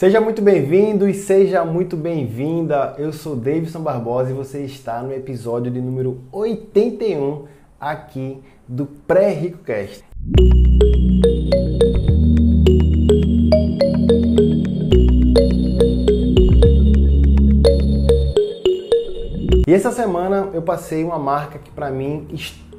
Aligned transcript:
Seja 0.00 0.18
muito 0.18 0.40
bem-vindo 0.40 1.06
e 1.06 1.12
seja 1.12 1.62
muito 1.62 1.94
bem-vinda. 1.94 2.94
Eu 2.96 3.12
sou 3.12 3.36
Davidson 3.36 3.82
Barbosa 3.82 4.30
e 4.30 4.32
você 4.32 4.64
está 4.64 5.02
no 5.02 5.12
episódio 5.12 5.70
de 5.70 5.78
número 5.78 6.22
81 6.32 7.44
aqui 7.78 8.42
do 8.66 8.86
Pré-Rico 8.86 9.58
Cast. 9.58 10.02
E 19.68 19.70
essa 19.70 19.92
semana 19.92 20.48
eu 20.54 20.62
passei 20.62 21.04
uma 21.04 21.18
marca 21.18 21.58
que 21.58 21.70
para 21.70 21.90
mim 21.90 22.26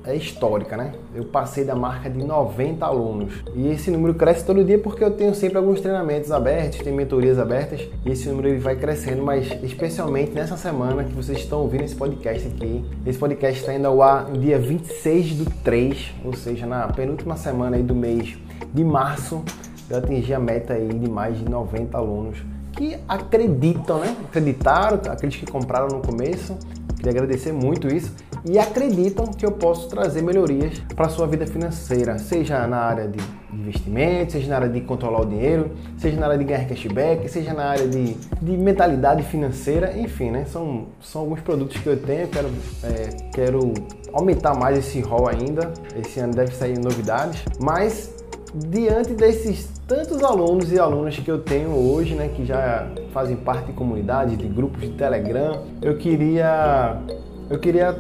é 0.04 0.15
histórica, 0.15 0.75
né? 0.75 0.93
Eu 1.13 1.25
passei 1.25 1.63
da 1.63 1.75
marca 1.75 2.09
de 2.09 2.23
90 2.23 2.86
alunos. 2.86 3.34
E 3.55 3.67
esse 3.67 3.91
número 3.91 4.13
cresce 4.16 4.43
todo 4.43 4.63
dia 4.63 4.79
porque 4.79 5.04
eu 5.04 5.11
tenho 5.11 5.34
sempre 5.35 5.57
alguns 5.57 5.79
treinamentos 5.79 6.31
abertos, 6.31 6.79
tem 6.79 6.93
mentorias 6.93 7.38
abertas, 7.38 7.88
e 8.05 8.11
esse 8.11 8.27
número 8.27 8.49
ele 8.49 8.59
vai 8.59 8.75
crescendo, 8.75 9.23
mas 9.23 9.48
especialmente 9.63 10.31
nessa 10.31 10.58
semana 10.58 11.03
que 11.03 11.13
vocês 11.13 11.38
estão 11.38 11.61
ouvindo 11.61 11.84
esse 11.84 11.95
podcast 11.95 12.48
aqui. 12.48 12.84
Esse 13.05 13.20
podcast 13.20 13.59
está 13.59 13.73
indo 13.73 13.88
ao 13.88 14.02
ar 14.02 14.27
no 14.30 14.38
dia 14.38 14.58
26 14.58 15.35
do 15.35 15.45
3, 15.63 16.13
ou 16.25 16.33
seja, 16.33 16.66
na 16.66 16.88
penúltima 16.88 17.36
semana 17.36 17.75
aí 17.75 17.83
do 17.83 17.95
mês 17.95 18.38
de 18.73 18.83
março, 18.83 19.44
eu 19.89 19.97
atingi 19.97 20.33
a 20.33 20.39
meta 20.39 20.73
aí 20.73 20.88
de 20.88 21.09
mais 21.09 21.38
de 21.38 21.45
90 21.45 21.97
alunos 21.97 22.38
que 22.72 22.97
acreditam, 23.08 23.99
né? 23.99 24.16
Acreditaram, 24.23 24.99
aqueles 25.11 25.36
que 25.36 25.45
compraram 25.45 25.89
no 25.89 26.02
começo. 26.02 26.58
Queria 26.95 27.11
agradecer 27.11 27.52
muito 27.52 27.88
isso 27.88 28.13
e 28.45 28.58
acreditam 28.58 29.26
que 29.26 29.45
eu 29.45 29.52
posso 29.52 29.88
trazer 29.90 30.22
melhorias 30.22 30.80
para 30.95 31.09
sua 31.09 31.27
vida 31.27 31.45
financeira, 31.45 32.18
seja 32.18 32.67
na 32.67 32.77
área 32.77 33.08
de 33.08 33.20
investimento, 33.54 34.34
seja 34.34 34.50
na 34.50 34.55
área 34.55 34.70
de 34.70 34.81
controlar 34.81 35.22
o 35.22 35.26
dinheiro, 35.26 35.72
seja 35.98 36.20
na 36.20 36.27
área 36.27 36.38
de 36.38 36.44
ganhar 36.44 36.67
cashback, 36.67 37.27
seja 37.30 37.54
na 37.54 37.66
área 37.66 37.88
de, 37.88 38.14
de 38.14 38.58
mentalidade 38.58 39.23
financeira, 39.23 39.98
enfim, 39.98 40.31
né? 40.31 40.45
São, 40.45 40.88
são 41.00 41.22
alguns 41.22 41.42
produtos 41.42 41.78
que 41.78 41.88
eu 41.88 41.98
tenho, 41.98 42.28
quero, 42.28 42.50
é, 42.83 43.09
quero 43.33 43.73
aumentar 44.14 44.55
mais 44.55 44.78
esse 44.78 45.02
rol 45.02 45.28
ainda. 45.28 45.72
Esse 45.95 46.20
ano 46.20 46.33
deve 46.33 46.53
sair 46.53 46.78
novidades, 46.80 47.44
mas 47.59 48.14
diante 48.53 49.14
desses 49.14 49.70
tantos 49.88 50.23
alunos 50.23 50.72
e 50.72 50.80
alunas 50.80 51.17
que 51.17 51.30
eu 51.30 51.39
tenho 51.39 51.72
hoje, 51.72 52.16
né, 52.16 52.30
que 52.33 52.45
já 52.45 52.88
fazem 53.14 53.36
parte 53.36 53.67
de 53.67 53.73
comunidades, 53.73 54.38
de 54.38 54.48
grupos 54.48 54.81
de 54.81 54.89
Telegram, 54.92 55.64
eu 55.81 55.98
queria 55.98 56.98
eu 57.52 57.59
queria 57.59 57.94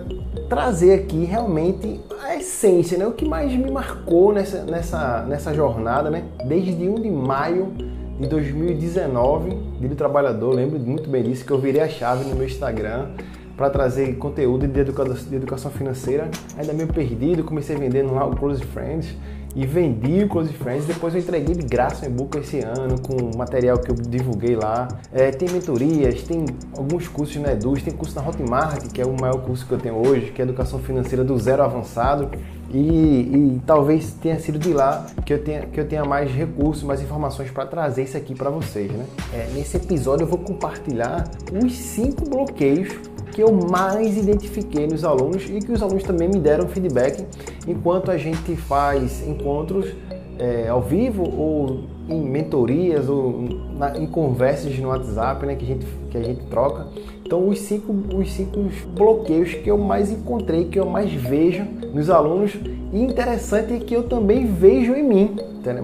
trazer 0.47 0.93
aqui 0.93 1.25
realmente 1.25 1.99
a 2.23 2.37
essência, 2.37 2.97
né? 2.97 3.05
O 3.05 3.11
que 3.11 3.27
mais 3.27 3.51
me 3.51 3.69
marcou 3.69 4.31
nessa, 4.31 4.63
nessa, 4.63 5.25
nessa 5.27 5.53
jornada, 5.53 6.09
né? 6.09 6.23
Desde 6.45 6.71
1 6.71 6.95
de 7.01 7.11
maio 7.11 7.73
de 8.17 8.27
2019, 8.27 9.49
Dia 9.77 9.89
do 9.89 9.95
Trabalhador, 9.95 10.53
lembro 10.53 10.79
muito 10.79 11.09
bem 11.09 11.23
disso, 11.23 11.43
que 11.43 11.51
eu 11.51 11.59
virei 11.59 11.81
a 11.81 11.89
chave 11.89 12.23
no 12.29 12.35
meu 12.35 12.45
Instagram 12.45 13.09
para 13.57 13.69
trazer 13.69 14.15
conteúdo 14.15 14.65
de 14.65 14.79
educação, 14.79 15.15
de 15.29 15.35
educação 15.35 15.69
financeira. 15.69 16.31
Ainda 16.57 16.71
meio 16.71 16.87
perdido, 16.87 17.43
comecei 17.43 17.75
vendendo 17.75 18.13
lá 18.13 18.25
o 18.25 18.33
Close 18.33 18.63
Friends 18.63 19.13
e 19.55 19.65
vendi 19.65 20.23
o 20.23 20.27
Close 20.27 20.53
Friends. 20.53 20.85
Depois 20.85 21.13
eu 21.13 21.21
entreguei 21.21 21.55
de 21.55 21.65
graça 21.65 22.05
o 22.05 22.09
e-book 22.09 22.37
esse 22.37 22.59
ano 22.59 22.99
com 23.01 23.37
material 23.37 23.77
que 23.77 23.91
eu 23.91 23.95
divulguei 23.95 24.55
lá. 24.55 24.87
É, 25.11 25.31
tem 25.31 25.49
mentorias, 25.49 26.23
tem 26.23 26.45
alguns 26.77 27.07
cursos 27.07 27.35
na 27.37 27.53
Eduz, 27.53 27.83
tem 27.83 27.93
curso 27.93 28.15
na 28.15 28.27
Hotmart, 28.27 28.87
que 28.91 29.01
é 29.01 29.05
o 29.05 29.19
maior 29.19 29.41
curso 29.41 29.65
que 29.65 29.73
eu 29.73 29.79
tenho 29.79 29.95
hoje, 30.07 30.31
que 30.31 30.41
é 30.41 30.45
Educação 30.45 30.79
Financeira 30.79 31.23
do 31.23 31.37
Zero 31.37 31.63
Avançado. 31.63 32.29
E, 32.73 32.77
e, 32.77 33.61
talvez 33.65 34.13
tenha 34.13 34.39
sido 34.39 34.57
de 34.57 34.71
lá 34.71 35.05
que 35.25 35.33
eu 35.33 35.43
tenha, 35.43 35.65
que 35.65 35.77
eu 35.77 35.85
tenha 35.85 36.05
mais 36.05 36.31
recursos, 36.31 36.83
mais 36.83 37.01
informações 37.01 37.51
para 37.51 37.65
trazer 37.65 38.03
isso 38.03 38.15
aqui 38.15 38.33
para 38.33 38.49
vocês. 38.49 38.89
Né? 38.89 39.05
É, 39.33 39.49
nesse 39.53 39.75
episódio 39.75 40.23
eu 40.23 40.27
vou 40.27 40.39
compartilhar 40.39 41.29
os 41.51 41.73
cinco 41.73 42.29
bloqueios 42.29 42.93
que 43.31 43.41
eu 43.41 43.51
mais 43.51 44.17
identifiquei 44.17 44.87
nos 44.87 45.03
alunos 45.03 45.49
e 45.49 45.59
que 45.59 45.71
os 45.71 45.81
alunos 45.81 46.03
também 46.03 46.27
me 46.27 46.39
deram 46.39 46.67
feedback 46.67 47.25
enquanto 47.67 48.11
a 48.11 48.17
gente 48.17 48.55
faz 48.55 49.25
encontros 49.27 49.93
é, 50.37 50.67
ao 50.67 50.81
vivo 50.81 51.23
ou 51.23 51.81
em 52.09 52.19
mentorias 52.19 53.07
ou 53.07 53.45
na, 53.77 53.97
em 53.97 54.07
conversas 54.07 54.77
no 54.79 54.89
WhatsApp 54.89 55.45
né, 55.45 55.55
que, 55.55 55.63
a 55.63 55.67
gente, 55.67 55.85
que 56.09 56.17
a 56.17 56.23
gente 56.23 56.43
troca. 56.47 56.87
Então, 57.23 57.47
os 57.47 57.59
cinco, 57.59 57.93
os 58.15 58.31
cinco 58.33 58.59
bloqueios 58.93 59.53
que 59.53 59.69
eu 59.69 59.77
mais 59.77 60.11
encontrei, 60.11 60.65
que 60.65 60.79
eu 60.79 60.85
mais 60.85 61.13
vejo 61.13 61.63
nos 61.93 62.09
alunos, 62.09 62.57
e 62.91 62.99
interessante 62.99 63.73
é 63.73 63.79
que 63.79 63.93
eu 63.93 64.03
também 64.03 64.45
vejo 64.45 64.93
em 64.93 65.03
mim. 65.03 65.35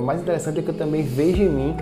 Mais 0.04 0.22
interessante 0.22 0.60
é 0.60 0.62
que 0.62 0.70
eu 0.70 0.78
também 0.78 1.04
vejo 1.04 1.44
em 1.44 1.50
mim 1.50 1.76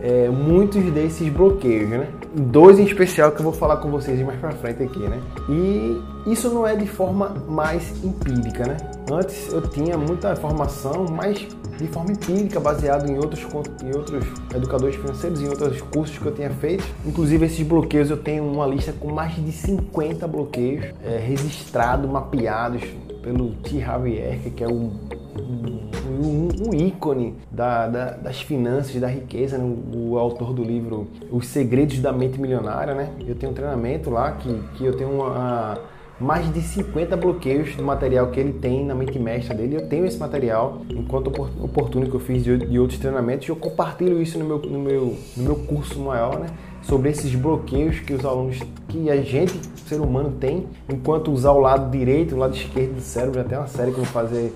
é, 0.00 0.28
muitos 0.28 0.82
desses 0.92 1.28
bloqueios, 1.28 1.90
né? 1.90 2.06
Dois 2.32 2.78
em 2.78 2.84
especial 2.84 3.32
que 3.32 3.40
eu 3.40 3.44
vou 3.44 3.52
falar 3.52 3.78
com 3.78 3.90
vocês 3.90 4.20
mais 4.24 4.38
pra 4.38 4.52
frente 4.52 4.82
aqui, 4.82 5.00
né? 5.00 5.20
E 5.48 6.00
isso 6.30 6.48
não 6.50 6.66
é 6.66 6.76
de 6.76 6.86
forma 6.86 7.30
mais 7.48 8.04
empírica, 8.04 8.66
né? 8.66 8.76
Antes 9.10 9.52
eu 9.52 9.62
tinha 9.62 9.98
muita 9.98 10.32
informação, 10.32 11.06
mas 11.10 11.38
de 11.76 11.88
forma 11.88 12.12
empírica, 12.12 12.60
baseado 12.60 13.10
em 13.10 13.16
outros, 13.16 13.44
em 13.82 13.96
outros 13.96 14.24
educadores 14.54 14.94
financeiros, 14.96 15.42
em 15.42 15.48
outros 15.48 15.80
cursos 15.80 16.18
que 16.18 16.26
eu 16.26 16.34
tinha 16.34 16.50
feito. 16.50 16.84
Inclusive 17.04 17.46
esses 17.46 17.66
bloqueios, 17.66 18.10
eu 18.10 18.16
tenho 18.16 18.44
uma 18.44 18.66
lista 18.66 18.92
com 18.92 19.12
mais 19.12 19.34
de 19.34 19.50
50 19.50 20.28
bloqueios 20.28 20.84
é, 21.04 21.18
registrados, 21.18 22.08
mapeados 22.08 22.82
pelo 23.22 23.54
T. 23.54 23.80
Javier, 23.80 24.38
que 24.54 24.62
é 24.62 24.68
um 24.68 24.92
um, 25.36 25.79
um 26.26 26.74
ícone 26.74 27.34
da, 27.50 27.86
da, 27.86 28.10
das 28.12 28.40
finanças, 28.40 29.00
da 29.00 29.08
riqueza, 29.08 29.58
né? 29.58 29.76
o, 29.94 30.18
autor 30.18 30.52
do 30.52 30.62
livro 30.62 31.08
Os 31.30 31.46
Segredos 31.46 31.98
da 31.98 32.12
Mente 32.12 32.40
Milionária, 32.40 32.94
né? 32.94 33.10
Eu 33.26 33.34
tenho 33.34 33.52
um 33.52 33.54
treinamento 33.54 34.10
lá 34.10 34.32
que, 34.32 34.52
que 34.76 34.84
eu 34.84 34.96
tenho 34.96 35.10
uma, 35.10 35.78
mais 36.20 36.52
de 36.52 36.60
50 36.60 37.16
bloqueios 37.16 37.74
do 37.74 37.82
material 37.82 38.30
que 38.30 38.38
ele 38.38 38.52
tem 38.52 38.84
na 38.84 38.94
mente 38.94 39.18
mestra 39.18 39.54
dele. 39.54 39.76
Eu 39.76 39.88
tenho 39.88 40.04
esse 40.04 40.18
material, 40.18 40.82
enquanto 40.90 41.28
oportuno 41.28 42.08
que 42.08 42.14
eu 42.14 42.20
fiz 42.20 42.44
de, 42.44 42.58
de 42.58 42.78
outros 42.78 42.98
treinamentos, 42.98 43.48
eu 43.48 43.56
compartilho 43.56 44.20
isso 44.20 44.38
no 44.38 44.44
meu, 44.44 44.58
no 44.58 44.78
meu, 44.78 45.16
no 45.36 45.42
meu 45.42 45.56
curso 45.56 45.98
maior, 45.98 46.38
né? 46.38 46.48
Sobre 46.82 47.10
esses 47.10 47.34
bloqueios 47.34 48.00
que 48.00 48.12
os 48.12 48.24
alunos, 48.24 48.58
que 48.88 49.10
a 49.10 49.16
gente, 49.22 49.54
ser 49.86 50.00
humano, 50.00 50.32
tem, 50.38 50.66
enquanto 50.88 51.30
usar 51.30 51.52
o 51.52 51.58
lado 51.58 51.90
direito, 51.90 52.34
o 52.34 52.38
lado 52.38 52.54
esquerdo 52.54 52.94
do 52.94 53.00
cérebro, 53.00 53.40
até 53.40 53.56
uma 53.56 53.66
série 53.66 53.92
que 53.92 53.98
eu 53.98 54.04
vou 54.04 54.12
fazer 54.12 54.52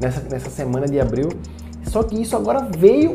nessa, 0.00 0.20
nessa 0.28 0.50
semana 0.50 0.86
de 0.86 1.00
abril. 1.00 1.28
Só 1.84 2.02
que 2.02 2.20
isso 2.20 2.36
agora 2.36 2.68
veio 2.76 3.14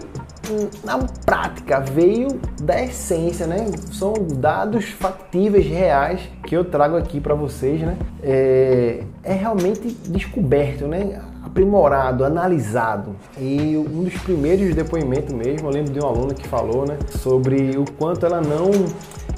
na 0.84 0.98
prática, 1.26 1.80
veio 1.80 2.28
da 2.62 2.82
essência, 2.84 3.48
né? 3.48 3.68
São 3.92 4.14
dados 4.14 4.86
factíveis, 4.86 5.66
reais 5.66 6.22
que 6.46 6.56
eu 6.56 6.66
trago 6.66 6.98
aqui 6.98 7.22
para 7.22 7.34
vocês, 7.34 7.82
né? 7.82 7.98
É, 8.22 9.04
é 9.24 9.34
realmente 9.34 9.96
descoberto, 10.08 10.88
né? 10.88 11.22
aprimorado, 11.44 12.26
analisado. 12.26 13.16
E 13.38 13.78
um 13.78 14.04
dos 14.04 14.16
primeiros 14.22 14.74
depoimentos 14.74 15.34
mesmo, 15.34 15.68
eu 15.68 15.72
lembro 15.72 15.94
de 15.94 16.00
uma 16.00 16.10
aluna 16.10 16.34
que 16.34 16.48
falou, 16.48 16.86
né, 16.86 16.98
sobre 17.10 17.78
o 17.78 17.86
quanto 17.98 18.26
ela 18.26 18.42
não 18.42 18.72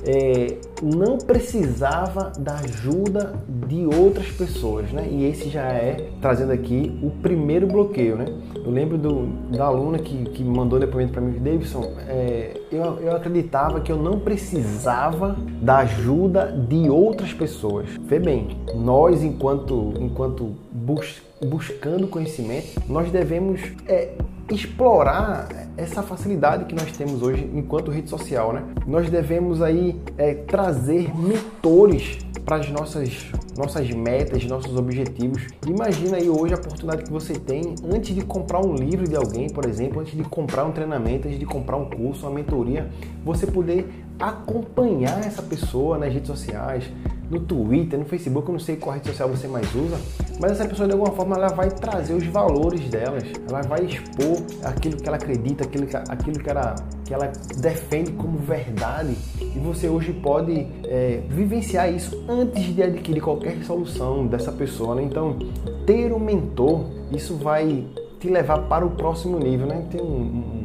é, 0.05 0.55
não 0.81 1.17
precisava 1.17 2.31
da 2.37 2.55
ajuda 2.55 3.33
de 3.67 3.85
outras 3.85 4.27
pessoas, 4.31 4.91
né? 4.91 5.07
E 5.09 5.25
esse 5.25 5.49
já 5.49 5.63
é, 5.63 6.09
trazendo 6.21 6.51
aqui, 6.51 6.97
o 7.01 7.09
primeiro 7.09 7.67
bloqueio, 7.67 8.15
né? 8.15 8.25
Eu 8.55 8.71
lembro 8.71 8.97
do, 8.97 9.27
da 9.55 9.65
aluna 9.65 9.99
que, 9.99 10.25
que 10.25 10.43
mandou 10.43 10.79
depoimento 10.79 11.13
para 11.13 11.21
mim, 11.21 11.39
Davidson, 11.39 11.93
é, 12.07 12.59
eu, 12.71 12.99
eu 12.99 13.15
acreditava 13.15 13.79
que 13.79 13.91
eu 13.91 13.97
não 13.97 14.19
precisava 14.19 15.35
da 15.61 15.77
ajuda 15.77 16.51
de 16.51 16.89
outras 16.89 17.33
pessoas. 17.33 17.89
Vê 18.01 18.19
bem, 18.19 18.57
nós 18.75 19.23
enquanto, 19.23 19.93
enquanto 19.99 20.55
bus, 20.71 21.21
buscando 21.45 22.07
conhecimento, 22.07 22.81
nós 22.87 23.11
devemos 23.11 23.61
é, 23.87 24.13
explorar 24.49 25.47
essa 25.77 26.03
facilidade 26.03 26.65
que 26.65 26.75
nós 26.75 26.91
temos 26.91 27.21
hoje 27.21 27.49
enquanto 27.53 27.91
rede 27.91 28.09
social, 28.09 28.53
né? 28.53 28.63
Nós 28.85 29.09
devemos 29.09 29.61
aí 29.61 29.99
é, 30.17 30.33
trazer 30.33 31.13
mentores 31.17 32.19
para 32.45 32.57
as 32.57 32.69
nossas, 32.69 33.31
nossas 33.57 33.89
metas, 33.89 34.45
nossos 34.45 34.77
objetivos. 34.77 35.47
Imagina 35.67 36.17
aí 36.17 36.29
hoje 36.29 36.53
a 36.53 36.57
oportunidade 36.57 37.03
que 37.03 37.11
você 37.11 37.33
tem 37.33 37.73
antes 37.83 38.13
de 38.13 38.23
comprar 38.23 38.63
um 38.63 38.75
livro 38.75 39.07
de 39.07 39.15
alguém, 39.15 39.49
por 39.49 39.65
exemplo, 39.65 39.99
antes 39.99 40.15
de 40.15 40.23
comprar 40.23 40.63
um 40.63 40.71
treinamento, 40.71 41.27
antes 41.27 41.39
de 41.39 41.45
comprar 41.45 41.77
um 41.77 41.89
curso, 41.89 42.27
uma 42.27 42.35
mentoria, 42.35 42.89
você 43.23 43.47
poder 43.47 43.89
acompanhar 44.19 45.25
essa 45.25 45.41
pessoa 45.41 45.97
nas 45.97 46.13
redes 46.13 46.27
sociais, 46.27 46.85
no 47.29 47.39
Twitter, 47.39 47.99
no 47.99 48.05
Facebook, 48.05 48.47
eu 48.47 48.53
não 48.53 48.59
sei 48.59 48.75
qual 48.75 48.95
rede 48.95 49.07
social 49.07 49.29
você 49.29 49.47
mais 49.47 49.73
usa, 49.73 49.97
mas 50.39 50.51
essa 50.51 50.65
pessoa 50.65 50.87
de 50.87 50.93
alguma 50.93 51.11
forma 51.13 51.35
ela 51.35 51.49
vai 51.49 51.69
trazer 51.69 52.13
os 52.13 52.25
valores 52.27 52.81
delas, 52.89 53.23
ela 53.47 53.61
vai 53.61 53.85
expor 53.85 54.37
aquilo 54.63 54.97
que 54.97 55.07
ela 55.07 55.17
acredita, 55.17 55.63
aquilo 55.63 55.87
que, 55.87 55.95
aquilo 55.95 56.39
que, 56.39 56.49
ela, 56.49 56.75
que 57.05 57.13
ela 57.13 57.31
defende 57.57 58.11
como 58.13 58.37
verdade 58.37 59.15
e 59.39 59.59
você 59.59 59.87
hoje 59.87 60.13
pode 60.13 60.67
é, 60.83 61.21
vivenciar 61.29 61.91
isso 61.93 62.23
antes 62.27 62.63
de 62.75 62.83
adquirir 62.83 63.21
qualquer 63.21 63.63
solução 63.63 64.27
dessa 64.27 64.51
pessoa. 64.51 64.95
Né? 64.95 65.03
Então, 65.03 65.37
ter 65.85 66.11
um 66.11 66.19
mentor, 66.19 66.85
isso 67.11 67.35
vai 67.35 67.85
te 68.19 68.29
levar 68.29 68.59
para 68.67 68.85
o 68.85 68.91
próximo 68.91 69.39
nível. 69.39 69.67
Né? 69.67 69.85
Tem 69.89 70.01
um, 70.01 70.05
um 70.05 70.64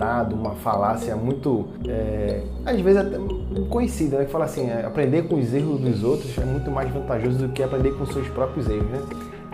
ditado, 0.00 0.34
uma 0.34 0.54
falácia 0.56 1.14
muito, 1.14 1.68
é, 1.86 2.42
às 2.64 2.80
vezes 2.80 3.00
até 3.00 3.18
conhecida, 3.68 4.18
né? 4.18 4.24
que 4.24 4.32
fala 4.32 4.46
assim, 4.46 4.68
é, 4.70 4.84
aprender 4.86 5.28
com 5.28 5.38
os 5.38 5.52
erros 5.52 5.78
dos 5.78 6.02
outros 6.02 6.36
é 6.38 6.44
muito 6.44 6.70
mais 6.70 6.90
vantajoso 6.90 7.46
do 7.46 7.48
que 7.50 7.62
aprender 7.62 7.92
com 7.92 8.06
seus 8.06 8.26
próprios 8.28 8.66
erros, 8.68 8.88
né? 8.88 9.00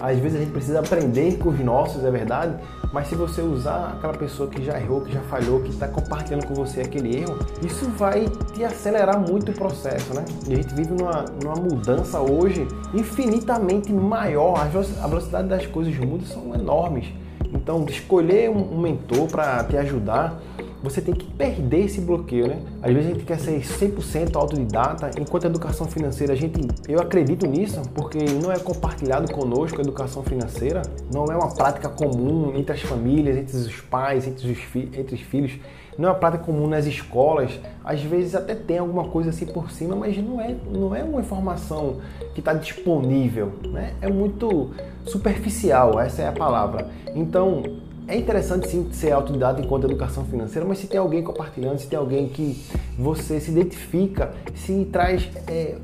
Às 0.00 0.18
vezes 0.18 0.36
a 0.36 0.40
gente 0.40 0.52
precisa 0.52 0.80
aprender 0.80 1.38
com 1.38 1.48
os 1.48 1.58
nossos, 1.58 2.04
é 2.04 2.10
verdade, 2.10 2.54
mas 2.92 3.08
se 3.08 3.14
você 3.14 3.40
usar 3.40 3.94
aquela 3.96 4.12
pessoa 4.12 4.46
que 4.46 4.62
já 4.62 4.78
errou, 4.78 5.00
que 5.00 5.10
já 5.10 5.22
falhou, 5.22 5.62
que 5.62 5.70
está 5.70 5.88
compartilhando 5.88 6.46
com 6.46 6.52
você 6.52 6.82
aquele 6.82 7.16
erro, 7.16 7.38
isso 7.64 7.88
vai 7.96 8.28
te 8.52 8.62
acelerar 8.62 9.18
muito 9.18 9.52
o 9.52 9.54
processo, 9.54 10.12
né? 10.12 10.22
E 10.46 10.52
a 10.52 10.56
gente 10.56 10.74
vive 10.74 10.92
numa, 10.92 11.24
numa 11.42 11.54
mudança 11.54 12.20
hoje 12.20 12.68
infinitamente 12.92 13.90
maior, 13.90 14.60
a 14.60 15.06
velocidade 15.08 15.48
das 15.48 15.66
coisas 15.66 15.96
muda 15.96 16.26
são 16.26 16.54
enormes. 16.54 17.06
Então, 17.52 17.84
escolher 17.88 18.50
um 18.50 18.78
mentor 18.80 19.28
para 19.28 19.64
te 19.64 19.76
ajudar 19.76 20.40
você 20.82 21.00
tem 21.00 21.14
que 21.14 21.24
perder 21.24 21.86
esse 21.86 22.00
bloqueio, 22.00 22.46
né? 22.46 22.60
Às 22.82 22.92
vezes 22.92 23.10
a 23.10 23.14
gente 23.14 23.24
quer 23.24 23.40
ser 23.40 23.60
100% 23.60 24.36
autodidata, 24.36 25.10
enquanto 25.18 25.44
a 25.44 25.48
educação 25.48 25.86
financeira, 25.86 26.32
a 26.32 26.36
gente, 26.36 26.60
eu 26.88 27.00
acredito 27.00 27.46
nisso, 27.46 27.82
porque 27.94 28.18
não 28.18 28.52
é 28.52 28.58
compartilhado 28.58 29.32
conosco 29.32 29.78
a 29.78 29.82
educação 29.82 30.22
financeira, 30.22 30.82
não 31.12 31.24
é 31.26 31.36
uma 31.36 31.52
prática 31.52 31.88
comum 31.88 32.52
entre 32.56 32.74
as 32.74 32.82
famílias, 32.82 33.36
entre 33.36 33.56
os 33.56 33.80
pais, 33.80 34.26
entre 34.26 34.50
os, 34.50 34.58
fi 34.58 34.88
entre 34.96 35.14
os 35.14 35.20
filhos, 35.20 35.58
não 35.98 36.10
é 36.10 36.12
uma 36.12 36.18
prática 36.18 36.44
comum 36.44 36.68
nas 36.68 36.84
escolas. 36.86 37.58
Às 37.82 38.02
vezes 38.02 38.34
até 38.34 38.54
tem 38.54 38.78
alguma 38.78 39.04
coisa 39.04 39.30
assim 39.30 39.46
por 39.46 39.70
cima, 39.70 39.96
mas 39.96 40.16
não 40.18 40.40
é, 40.40 40.54
não 40.70 40.94
é 40.94 41.02
uma 41.02 41.20
informação 41.20 41.96
que 42.34 42.40
está 42.40 42.52
disponível, 42.52 43.52
né? 43.64 43.94
É 44.00 44.08
muito 44.08 44.70
superficial, 45.06 45.98
essa 46.00 46.22
é 46.22 46.28
a 46.28 46.32
palavra. 46.32 46.88
Então, 47.14 47.62
é 48.08 48.16
interessante 48.16 48.68
sim 48.68 48.88
ser 48.92 49.10
autodidata 49.10 49.60
enquanto 49.60 49.84
educação 49.84 50.24
financeira, 50.24 50.66
mas 50.66 50.78
se 50.78 50.86
tem 50.86 50.98
alguém 50.98 51.22
compartilhando, 51.22 51.78
se 51.78 51.88
tem 51.88 51.98
alguém 51.98 52.28
que 52.28 52.64
você 52.96 53.40
se 53.40 53.50
identifica, 53.50 54.32
se 54.54 54.84
traz, 54.92 55.28
é, 55.48 55.76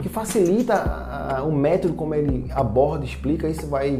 que 0.00 0.08
facilita 0.08 1.42
o 1.46 1.52
método 1.52 1.92
como 1.94 2.14
ele 2.14 2.50
aborda, 2.52 3.04
explica, 3.04 3.46
isso 3.46 3.66
vai 3.66 3.98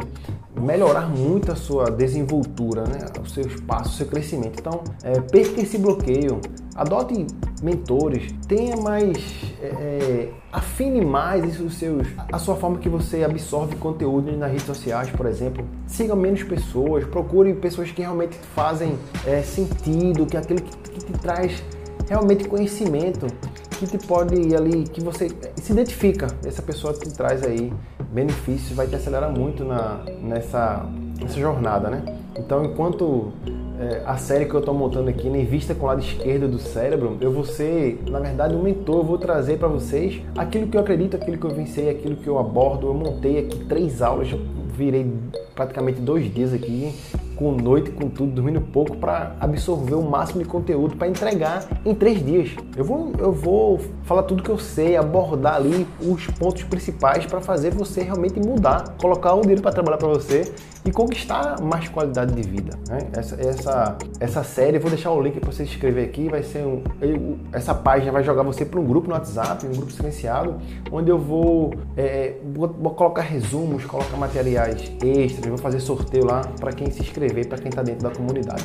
melhorar 0.58 1.08
muito 1.08 1.52
a 1.52 1.54
sua 1.54 1.90
desenvoltura, 1.90 2.84
né? 2.84 3.06
o 3.22 3.28
seu 3.28 3.46
espaço, 3.46 3.90
o 3.90 3.92
seu 3.92 4.06
crescimento. 4.06 4.58
Então, 4.58 4.82
é, 5.02 5.20
perca 5.20 5.60
esse 5.60 5.76
bloqueio, 5.76 6.40
adote 6.74 7.26
mentores, 7.62 8.32
tenha 8.48 8.76
mais, 8.76 9.18
é, 9.60 9.66
é 9.66 10.32
afine 10.52 11.04
mais 11.04 11.60
os 11.60 11.74
seus, 11.74 12.08
a 12.32 12.38
sua 12.38 12.56
forma 12.56 12.78
que 12.78 12.88
você 12.88 13.22
absorve 13.22 13.76
conteúdo 13.76 14.32
nas 14.36 14.50
redes 14.50 14.66
sociais, 14.66 15.10
por 15.10 15.26
exemplo. 15.26 15.64
Siga 15.86 16.14
menos 16.16 16.42
pessoas, 16.42 17.04
procure 17.04 17.54
pessoas 17.54 17.90
que 17.90 18.02
realmente 18.02 18.36
fazem 18.54 18.98
é, 19.26 19.42
sentido, 19.42 20.26
que 20.26 20.36
é 20.36 20.40
aquele 20.40 20.60
que, 20.60 20.76
que 20.76 21.04
te 21.04 21.12
traz 21.12 21.62
realmente 22.08 22.48
conhecimento 22.48 23.26
que 23.70 23.86
te 23.86 24.06
pode 24.06 24.54
ali, 24.54 24.84
que 24.84 25.00
você 25.00 25.28
se 25.56 25.72
identifica, 25.72 26.26
essa 26.44 26.60
pessoa 26.60 26.92
te 26.92 27.08
traz 27.14 27.42
aí 27.42 27.72
benefícios, 28.12 28.72
vai 28.72 28.86
te 28.86 28.94
acelerar 28.94 29.30
muito 29.30 29.64
na, 29.64 30.04
nessa, 30.20 30.86
nessa 31.18 31.40
jornada, 31.40 31.88
né? 31.88 32.04
Então, 32.36 32.62
enquanto 32.64 33.32
é, 33.80 34.02
a 34.04 34.18
série 34.18 34.44
que 34.44 34.52
eu 34.52 34.60
estou 34.60 34.74
montando 34.74 35.08
aqui, 35.08 35.30
nem 35.30 35.46
vista 35.46 35.74
com 35.74 35.84
o 35.84 35.88
lado 35.88 36.02
esquerdo 36.02 36.46
do 36.46 36.58
cérebro, 36.58 37.16
eu 37.18 37.32
vou 37.32 37.44
ser, 37.44 37.98
na 38.10 38.20
verdade, 38.20 38.54
um 38.54 38.62
mentor, 38.62 38.98
eu 38.98 39.04
vou 39.04 39.16
trazer 39.16 39.58
para 39.58 39.68
vocês 39.68 40.20
aquilo 40.36 40.66
que 40.66 40.76
eu 40.76 40.80
acredito, 40.82 41.16
aquilo 41.16 41.38
que 41.38 41.46
eu 41.46 41.50
vencei, 41.50 41.88
aquilo 41.88 42.16
que 42.16 42.28
eu 42.28 42.38
abordo. 42.38 42.88
Eu 42.88 42.94
montei 42.94 43.38
aqui 43.38 43.64
três 43.64 44.02
aulas, 44.02 44.30
eu 44.30 44.38
virei 44.76 45.10
praticamente 45.54 45.98
dois 45.98 46.32
dias 46.32 46.52
aqui 46.52 46.94
com 47.36 47.52
noite, 47.52 47.90
com 47.90 48.06
tudo, 48.10 48.32
dormindo 48.32 48.60
pouco 48.60 48.98
para 48.98 49.34
absorver 49.40 49.94
o 49.94 50.02
máximo 50.02 50.42
de 50.42 50.48
conteúdo 50.48 50.94
para 50.96 51.08
entregar 51.08 51.66
em 51.86 51.94
três 51.94 52.22
dias. 52.22 52.50
Eu 52.76 52.84
vou, 52.84 53.12
eu 53.18 53.32
vou 53.32 53.80
falar 54.02 54.24
tudo 54.24 54.42
que 54.42 54.50
eu 54.50 54.58
sei, 54.58 54.94
abordar 54.94 55.54
ali 55.54 55.86
os 56.02 56.26
pontos 56.26 56.64
principais 56.64 57.24
para 57.24 57.40
fazer 57.40 57.72
você 57.72 58.02
realmente 58.02 58.38
mudar, 58.38 58.94
colocar 59.00 59.32
o 59.32 59.40
dinheiro 59.40 59.62
para 59.62 59.72
trabalhar 59.72 59.96
para 59.96 60.08
você 60.08 60.52
e 60.84 60.90
conquistar 60.90 61.60
mais 61.60 61.88
qualidade 61.88 62.32
de 62.32 62.42
vida. 62.48 62.78
Né? 62.88 62.98
Essa, 63.12 63.40
essa, 63.40 63.98
essa 64.18 64.44
série, 64.44 64.78
vou 64.78 64.90
deixar 64.90 65.10
o 65.10 65.20
link 65.20 65.38
para 65.38 65.50
você 65.50 65.64
se 65.64 65.72
inscrever 65.72 66.04
aqui. 66.04 66.28
Vai 66.28 66.42
ser 66.42 66.64
um, 66.64 66.82
eu, 67.00 67.38
essa 67.52 67.74
página 67.74 68.10
vai 68.10 68.24
jogar 68.24 68.42
você 68.42 68.64
para 68.64 68.80
um 68.80 68.84
grupo 68.84 69.08
no 69.08 69.14
WhatsApp, 69.14 69.66
um 69.66 69.72
grupo 69.72 69.92
silenciado, 69.92 70.56
onde 70.90 71.10
eu 71.10 71.18
vou, 71.18 71.74
é, 71.96 72.36
vou, 72.54 72.68
vou 72.68 72.94
colocar 72.94 73.22
resumos, 73.22 73.84
colocar 73.84 74.16
materiais 74.16 74.90
extras, 75.02 75.46
vou 75.46 75.58
fazer 75.58 75.80
sorteio 75.80 76.24
lá 76.24 76.40
para 76.58 76.72
quem 76.72 76.90
se 76.90 77.00
inscrever 77.00 77.46
para 77.46 77.58
quem 77.58 77.68
está 77.68 77.82
dentro 77.82 78.08
da 78.08 78.14
comunidade. 78.14 78.64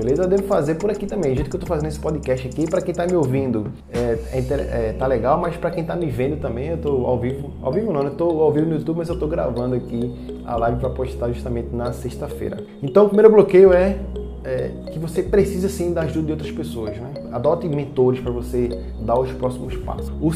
Beleza? 0.00 0.22
Eu 0.22 0.28
devo 0.28 0.44
fazer 0.44 0.76
por 0.76 0.90
aqui 0.90 1.04
também. 1.04 1.32
O 1.32 1.34
jeito 1.34 1.50
que 1.50 1.56
eu 1.56 1.60
estou 1.60 1.68
fazendo 1.68 1.88
esse 1.88 2.00
podcast 2.00 2.48
aqui, 2.48 2.66
para 2.66 2.80
quem 2.80 2.92
está 2.92 3.06
me 3.06 3.14
ouvindo, 3.14 3.70
é, 3.92 4.18
é, 4.32 4.38
é, 4.38 4.94
tá 4.98 5.06
legal, 5.06 5.38
mas 5.38 5.58
para 5.58 5.70
quem 5.70 5.82
está 5.82 5.94
me 5.94 6.06
vendo 6.06 6.40
também, 6.40 6.68
eu 6.68 6.76
estou 6.76 7.06
ao 7.06 7.18
vivo. 7.18 7.50
Ao 7.60 7.70
vivo 7.70 7.92
não, 7.92 8.02
eu 8.02 8.08
estou 8.08 8.42
ao 8.42 8.50
vivo 8.50 8.66
no 8.66 8.76
YouTube, 8.76 8.96
mas 8.96 9.08
eu 9.08 9.14
estou 9.14 9.28
gravando 9.28 9.74
aqui 9.74 10.40
a 10.46 10.56
live 10.56 10.80
para 10.80 10.88
postar 10.88 11.28
justamente 11.28 11.68
na 11.74 11.92
sexta-feira. 11.92 12.64
Então, 12.82 13.04
o 13.04 13.08
primeiro 13.08 13.30
bloqueio 13.30 13.74
é 13.74 13.98
é, 14.42 14.70
que 14.90 14.98
você 14.98 15.22
precisa 15.22 15.68
sim 15.68 15.92
da 15.92 16.00
ajuda 16.02 16.26
de 16.26 16.32
outras 16.32 16.50
pessoas. 16.50 16.96
Né? 16.96 17.12
Adote 17.30 17.68
mentores 17.68 18.20
para 18.20 18.32
você 18.32 18.68
dar 19.00 19.18
os 19.18 19.30
próximos 19.32 19.76
passos. 19.76 20.10
O, 20.18 20.28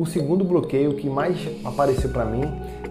o 0.00 0.06
segundo 0.06 0.44
bloqueio 0.44 0.94
que 0.94 1.08
mais 1.08 1.36
apareceu 1.64 2.10
para 2.10 2.24
mim 2.24 2.44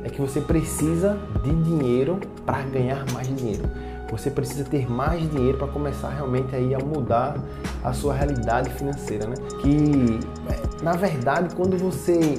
é 0.03 0.09
que 0.09 0.19
você 0.19 0.41
precisa 0.41 1.18
de 1.41 1.53
dinheiro 1.63 2.19
para 2.45 2.62
ganhar 2.63 3.06
mais 3.13 3.33
dinheiro. 3.33 3.63
Você 4.12 4.31
precisa 4.31 4.63
ter 4.63 4.89
mais 4.89 5.30
dinheiro 5.30 5.57
para 5.57 5.68
começar 5.68 6.09
realmente 6.09 6.56
aí 6.56 6.74
a 6.74 6.80
mudar 6.80 7.38
a 7.83 7.94
sua 7.94 8.13
realidade 8.13 8.69
financeira, 8.71 9.27
né? 9.27 9.36
Que 9.62 10.19
na 10.81 10.94
verdade, 10.94 11.56
quando 11.56 11.77
você 11.77 12.38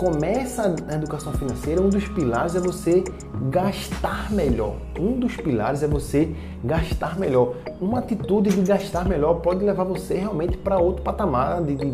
começa 0.00 0.74
a 0.88 0.94
educação 0.94 1.30
financeira, 1.34 1.82
um 1.82 1.90
dos 1.90 2.08
pilares 2.08 2.54
é 2.54 2.58
você 2.58 3.04
gastar 3.50 4.32
melhor. 4.32 4.76
Um 4.98 5.20
dos 5.20 5.36
pilares 5.36 5.82
é 5.82 5.86
você 5.86 6.34
gastar 6.64 7.18
melhor. 7.18 7.54
Uma 7.78 7.98
atitude 7.98 8.48
de 8.48 8.62
gastar 8.62 9.06
melhor 9.06 9.42
pode 9.42 9.62
levar 9.62 9.84
você 9.84 10.14
realmente 10.14 10.56
para 10.56 10.78
outro 10.78 11.02
patamar 11.02 11.62
de, 11.62 11.76
de, 11.76 11.90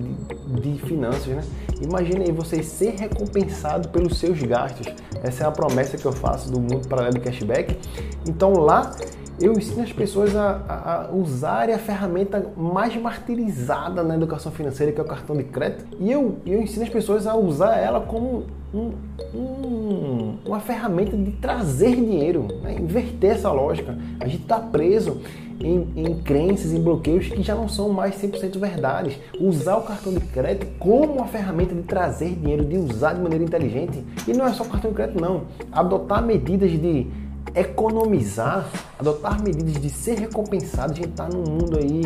de 0.60 0.78
finanças, 0.86 1.26
né? 1.26 1.42
Imagine 1.82 2.26
aí 2.26 2.32
você 2.32 2.62
ser 2.62 2.94
recompensado 2.94 3.88
pelos 3.88 4.20
seus 4.20 4.40
gastos. 4.40 4.86
Essa 5.24 5.42
é 5.42 5.46
a 5.48 5.50
promessa 5.50 5.96
que 5.96 6.06
eu 6.06 6.12
faço 6.12 6.48
do 6.52 6.60
mundo 6.60 6.86
paralelo 6.86 7.14
do 7.14 7.20
cashback. 7.20 7.76
Então 8.24 8.52
lá 8.52 8.94
eu 9.40 9.52
ensino 9.52 9.82
as 9.82 9.92
pessoas 9.92 10.34
a, 10.34 11.08
a, 11.10 11.14
usarem 11.14 11.74
a 11.74 11.78
ferramenta 11.78 12.50
mais 12.56 12.96
martirizada 12.96 14.02
na 14.02 14.14
educação 14.14 14.50
financeira, 14.50 14.92
que 14.92 15.00
é 15.00 15.02
o 15.02 15.06
cartão 15.06 15.36
de 15.36 15.44
crédito, 15.44 15.84
e 16.00 16.10
eu, 16.10 16.38
eu 16.46 16.60
ensino 16.62 16.84
as 16.84 16.88
pessoas 16.88 17.26
a 17.26 17.36
usar 17.36 17.76
ela 17.76 18.00
como 18.00 18.44
um, 18.72 18.92
um, 19.34 20.36
uma 20.44 20.60
ferramenta 20.60 21.16
de 21.16 21.32
trazer 21.32 21.94
dinheiro, 21.94 22.48
né? 22.62 22.76
inverter 22.78 23.32
essa 23.32 23.50
lógica. 23.50 23.96
A 24.20 24.26
gente 24.26 24.42
está 24.42 24.58
preso 24.58 25.20
em, 25.60 25.86
em, 25.96 26.14
crenças, 26.22 26.72
em 26.72 26.82
bloqueios 26.82 27.28
que 27.28 27.42
já 27.42 27.54
não 27.54 27.68
são 27.68 27.90
mais 27.90 28.16
100% 28.16 28.58
verdades. 28.58 29.18
Usar 29.40 29.76
o 29.76 29.82
cartão 29.82 30.12
de 30.12 30.20
crédito 30.20 30.66
como 30.78 31.14
uma 31.14 31.26
ferramenta 31.26 31.74
de 31.74 31.82
trazer 31.82 32.34
dinheiro, 32.34 32.64
de 32.64 32.76
usar 32.76 33.14
de 33.14 33.20
maneira 33.20 33.44
inteligente. 33.44 34.04
E 34.26 34.32
não 34.32 34.46
é 34.46 34.52
só 34.52 34.64
o 34.64 34.68
cartão 34.68 34.90
de 34.90 34.96
crédito, 34.96 35.20
não. 35.20 35.44
Adotar 35.72 36.22
medidas 36.22 36.70
de 36.70 37.06
economizar, 37.56 38.70
adotar 38.98 39.42
medidas 39.42 39.80
de 39.80 39.88
ser 39.88 40.18
recompensado. 40.18 40.92
A 40.92 40.94
gente 40.94 41.08
está 41.08 41.26
num 41.26 41.42
mundo 41.42 41.78
aí 41.78 42.02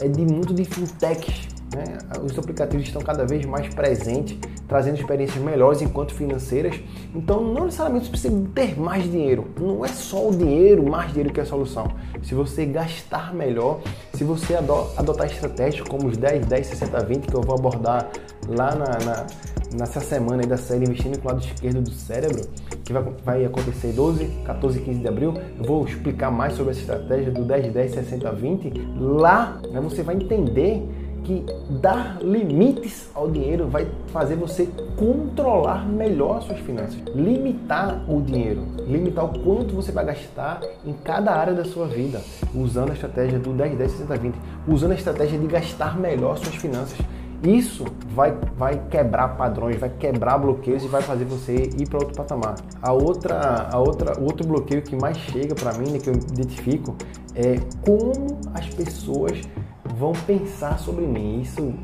é, 0.00 0.08
de 0.08 0.22
mundo 0.22 0.54
de 0.54 0.64
fintechs. 0.64 1.48
Né? 1.74 1.98
Os 2.22 2.38
aplicativos 2.38 2.86
estão 2.86 3.02
cada 3.02 3.24
vez 3.24 3.44
mais 3.44 3.72
presentes, 3.74 4.38
trazendo 4.68 4.98
experiências 4.98 5.42
melhores 5.42 5.82
enquanto 5.82 6.14
financeiras. 6.14 6.78
Então, 7.14 7.42
não 7.42 7.64
necessariamente 7.64 8.06
você 8.06 8.10
precisa 8.10 8.48
ter 8.54 8.78
mais 8.78 9.04
dinheiro. 9.04 9.46
Não 9.60 9.84
é 9.84 9.88
só 9.88 10.28
o 10.28 10.34
dinheiro, 10.34 10.88
mais 10.88 11.08
dinheiro 11.08 11.32
que 11.32 11.40
é 11.40 11.42
a 11.42 11.46
solução. 11.46 11.88
Se 12.22 12.34
você 12.34 12.64
gastar 12.64 13.34
melhor, 13.34 13.80
se 14.14 14.24
você 14.24 14.54
adotar 14.54 15.26
estratégias 15.26 15.86
como 15.88 16.06
os 16.08 16.16
10, 16.16 16.46
10, 16.46 16.66
60, 16.66 17.04
20 17.04 17.26
que 17.26 17.34
eu 17.34 17.42
vou 17.42 17.54
abordar 17.54 18.10
lá 18.48 18.74
na, 18.74 18.98
na 19.04 19.26
nessa 19.74 20.00
semana 20.00 20.42
aí 20.42 20.48
da 20.48 20.56
série 20.56 20.84
Investindo 20.84 21.18
com 21.18 21.28
o 21.28 21.32
lado 21.32 21.44
esquerdo 21.44 21.82
do 21.82 21.90
cérebro, 21.90 22.42
que 22.84 22.92
vai, 22.92 23.02
vai 23.24 23.44
acontecer 23.44 23.92
12, 23.92 24.26
14 24.44 24.78
e 24.78 24.82
15 24.82 25.00
de 25.00 25.08
abril. 25.08 25.34
Eu 25.58 25.64
vou 25.64 25.84
explicar 25.84 26.30
mais 26.30 26.54
sobre 26.54 26.72
essa 26.72 26.80
estratégia 26.80 27.32
do 27.32 27.44
10, 27.44 27.72
10, 27.72 27.92
60, 27.92 28.32
20. 28.32 28.72
Lá 28.98 29.60
né, 29.70 29.80
você 29.80 30.02
vai 30.02 30.14
entender 30.14 30.88
que 31.24 31.44
dar 31.68 32.18
limites 32.22 33.10
ao 33.14 33.30
dinheiro 33.30 33.68
vai 33.68 33.86
fazer 34.08 34.36
você 34.36 34.68
controlar 34.96 35.86
melhor 35.86 36.42
suas 36.42 36.58
finanças, 36.60 36.96
limitar 37.14 38.04
o 38.08 38.20
dinheiro, 38.22 38.62
limitar 38.86 39.24
o 39.24 39.38
quanto 39.40 39.74
você 39.74 39.90
vai 39.90 40.04
gastar 40.04 40.60
em 40.84 40.92
cada 40.92 41.32
área 41.32 41.52
da 41.52 41.64
sua 41.64 41.86
vida, 41.86 42.22
usando 42.54 42.90
a 42.90 42.94
estratégia 42.94 43.38
do 43.38 43.52
10, 43.52 43.76
10, 43.76 43.90
60, 43.90 44.16
20, 44.16 44.34
usando 44.68 44.92
a 44.92 44.94
estratégia 44.94 45.38
de 45.38 45.46
gastar 45.46 45.98
melhor 45.98 46.38
suas 46.38 46.54
finanças. 46.54 46.98
Isso 47.42 47.84
vai, 48.14 48.36
vai 48.56 48.80
quebrar 48.88 49.36
padrões, 49.36 49.76
vai 49.76 49.90
quebrar 49.90 50.38
bloqueios 50.38 50.82
e 50.82 50.88
vai 50.88 51.02
fazer 51.02 51.24
você 51.26 51.70
ir 51.78 51.88
para 51.88 51.98
outro 51.98 52.16
patamar. 52.16 52.54
A 52.80 52.92
outra, 52.92 53.68
a 53.70 53.78
outra, 53.78 54.18
o 54.18 54.24
outro 54.24 54.46
bloqueio 54.46 54.82
que 54.82 54.96
mais 54.96 55.18
chega 55.18 55.54
para 55.54 55.74
mim, 55.74 55.90
né, 55.90 55.98
que 55.98 56.08
eu 56.08 56.14
identifico, 56.14 56.96
é 57.34 57.56
como 57.84 58.40
as 58.54 58.66
pessoas 58.70 59.42
vão 59.98 60.12
pensar 60.12 60.78
sobre 60.78 61.06
mim. 61.06 61.40
Isso 61.40 61.74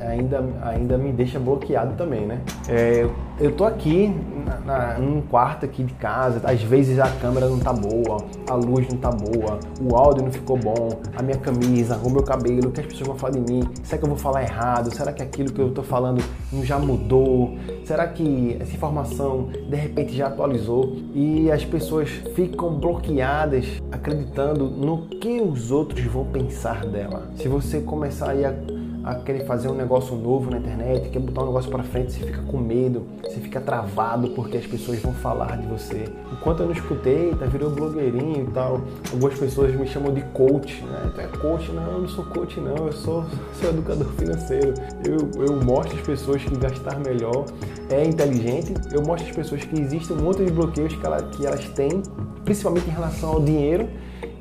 ainda, 0.00 0.44
ainda 0.62 0.98
me 0.98 1.12
deixa 1.12 1.38
bloqueado 1.38 1.94
também, 1.94 2.26
né? 2.26 2.40
É, 2.68 3.08
eu 3.40 3.52
tô 3.52 3.64
aqui 3.64 4.14
na, 4.44 4.58
na, 4.60 4.98
num 4.98 5.20
quarto 5.22 5.64
aqui 5.64 5.82
de 5.82 5.94
casa, 5.94 6.40
às 6.44 6.62
vezes 6.62 6.98
a 6.98 7.08
câmera 7.08 7.48
não 7.48 7.58
tá 7.58 7.72
boa, 7.72 8.18
a 8.48 8.54
luz 8.54 8.86
não 8.88 8.98
tá 8.98 9.10
boa, 9.10 9.58
o 9.80 9.96
áudio 9.96 10.24
não 10.24 10.32
ficou 10.32 10.56
bom, 10.56 10.90
a 11.16 11.22
minha 11.22 11.38
camisa, 11.38 11.96
o 11.96 12.10
meu 12.10 12.22
cabelo, 12.22 12.68
o 12.68 12.72
que 12.72 12.80
as 12.80 12.86
pessoas 12.86 13.08
vão 13.08 13.16
falar 13.16 13.32
de 13.32 13.40
mim? 13.40 13.62
Será 13.82 13.98
que 13.98 14.04
eu 14.04 14.08
vou 14.08 14.18
falar 14.18 14.42
errado? 14.42 14.94
Será 14.94 15.12
que 15.12 15.22
aquilo 15.22 15.52
que 15.52 15.60
eu 15.60 15.70
tô 15.72 15.82
falando 15.82 16.22
já 16.62 16.78
mudou? 16.78 17.56
Será 17.84 18.06
que 18.06 18.56
essa 18.60 18.74
informação 18.74 19.48
de 19.68 19.76
repente 19.76 20.14
já 20.14 20.28
atualizou? 20.28 20.96
E 21.14 21.50
as 21.50 21.64
pessoas 21.64 22.08
ficam 22.34 22.74
bloqueadas 22.74 23.82
acreditando 23.90 24.68
no 24.68 25.06
que 25.08 25.40
os 25.40 25.70
outros 25.70 26.04
vão 26.04 26.24
pensar 26.24 26.86
dela. 26.86 27.30
Se 27.36 27.48
você 27.48 27.80
começar 27.80 28.30
aí 28.30 28.44
a 28.44 28.54
a 29.04 29.14
querer 29.16 29.44
fazer 29.44 29.68
um 29.68 29.74
negócio 29.74 30.14
novo 30.14 30.50
na 30.50 30.58
internet, 30.58 31.08
quer 31.08 31.18
botar 31.18 31.42
um 31.42 31.46
negócio 31.46 31.70
para 31.70 31.82
frente, 31.82 32.12
você 32.12 32.20
fica 32.20 32.42
com 32.42 32.58
medo, 32.58 33.04
você 33.22 33.40
fica 33.40 33.60
travado 33.60 34.30
porque 34.30 34.56
as 34.56 34.66
pessoas 34.66 35.00
vão 35.00 35.12
falar 35.12 35.56
de 35.56 35.66
você. 35.66 36.04
Enquanto 36.32 36.60
eu 36.60 36.66
não 36.66 36.72
escutei, 36.72 37.34
tá 37.34 37.46
virou 37.46 37.70
blogueirinho 37.70 38.44
e 38.48 38.50
tal. 38.52 38.80
Algumas 39.12 39.38
pessoas 39.38 39.74
me 39.74 39.86
chamam 39.86 40.12
de 40.12 40.22
coach, 40.32 40.82
né? 40.84 41.10
Tu 41.14 41.20
é 41.20 41.26
coach? 41.26 41.72
Não, 41.72 41.92
eu 41.92 42.00
não 42.00 42.08
sou 42.08 42.24
coach 42.24 42.60
não, 42.60 42.86
eu 42.86 42.92
sou, 42.92 43.24
sou 43.60 43.70
educador 43.70 44.08
financeiro. 44.12 44.74
Eu, 45.04 45.44
eu 45.46 45.62
mostro 45.62 45.96
às 45.96 46.06
pessoas 46.06 46.42
que 46.44 46.56
gastar 46.56 46.98
melhor 47.00 47.46
é 47.90 48.04
inteligente, 48.04 48.74
eu 48.92 49.02
mostro 49.02 49.28
às 49.28 49.34
pessoas 49.34 49.64
que 49.64 49.80
existem 49.80 50.16
um 50.16 50.22
monte 50.22 50.44
de 50.44 50.50
bloqueios 50.50 50.94
que, 50.94 51.04
ela, 51.04 51.22
que 51.22 51.44
elas 51.44 51.68
têm, 51.70 52.02
principalmente 52.44 52.86
em 52.86 52.92
relação 52.92 53.30
ao 53.30 53.40
dinheiro 53.40 53.88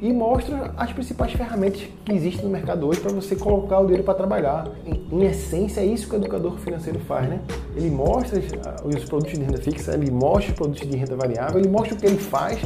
e 0.01 0.11
mostra 0.11 0.73
as 0.75 0.91
principais 0.91 1.33
ferramentas 1.33 1.81
que 2.03 2.13
existem 2.13 2.45
no 2.45 2.49
mercado 2.49 2.87
hoje 2.87 2.99
para 2.99 3.11
você 3.11 3.35
colocar 3.35 3.79
o 3.79 3.83
dinheiro 3.83 4.03
para 4.03 4.15
trabalhar. 4.15 4.67
Em, 4.85 5.07
em, 5.11 5.25
essência, 5.25 5.81
é 5.81 5.85
isso 5.85 6.07
que 6.07 6.15
o 6.15 6.17
educador 6.17 6.57
financeiro 6.57 6.99
faz, 6.99 7.29
né? 7.29 7.39
Ele 7.75 7.89
mostra 7.89 8.39
os 8.83 9.05
produtos 9.05 9.37
de 9.37 9.43
renda 9.43 9.57
fixa, 9.57 9.93
ele 9.93 10.09
mostra 10.09 10.51
os 10.51 10.57
produtos 10.57 10.89
de 10.89 10.97
renda 10.97 11.15
variável, 11.15 11.59
ele 11.59 11.69
mostra 11.69 11.95
o 11.95 11.97
que 11.97 12.05
ele 12.05 12.17
faz 12.17 12.59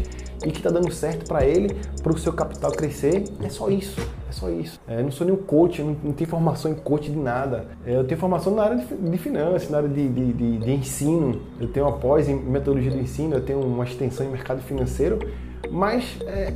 e 0.45 0.51
que 0.51 0.57
está 0.57 0.69
dando 0.69 0.91
certo 0.91 1.25
para 1.27 1.45
ele, 1.45 1.75
para 2.01 2.13
o 2.13 2.17
seu 2.17 2.31
capital 2.31 2.71
crescer. 2.71 3.23
É 3.41 3.49
só 3.49 3.69
isso. 3.69 3.99
É 4.29 4.31
só 4.31 4.49
isso. 4.49 4.79
É, 4.87 4.99
eu 4.99 5.03
não 5.03 5.11
sou 5.11 5.25
nenhum 5.25 5.39
coach, 5.39 5.79
eu 5.79 5.85
não, 5.85 5.97
não 6.03 6.13
tenho 6.13 6.29
formação 6.29 6.71
em 6.71 6.75
coach 6.75 7.11
de 7.11 7.17
nada. 7.17 7.65
É, 7.85 7.95
eu 7.95 8.03
tenho 8.05 8.19
formação 8.19 8.53
na 8.53 8.63
área 8.63 8.77
de, 8.77 8.95
de 8.95 9.17
finanças, 9.17 9.69
na 9.69 9.77
área 9.77 9.89
de, 9.89 10.07
de, 10.07 10.33
de, 10.33 10.57
de 10.57 10.71
ensino. 10.71 11.41
Eu 11.59 11.67
tenho 11.67 11.85
uma 11.85 11.97
pós 11.97 12.29
em 12.29 12.35
metodologia 12.35 12.91
do 12.91 12.99
ensino, 12.99 13.35
eu 13.35 13.41
tenho 13.41 13.59
uma 13.59 13.83
extensão 13.83 14.25
em 14.25 14.29
mercado 14.29 14.61
financeiro 14.61 15.19
mas 15.71 16.17
é, 16.21 16.53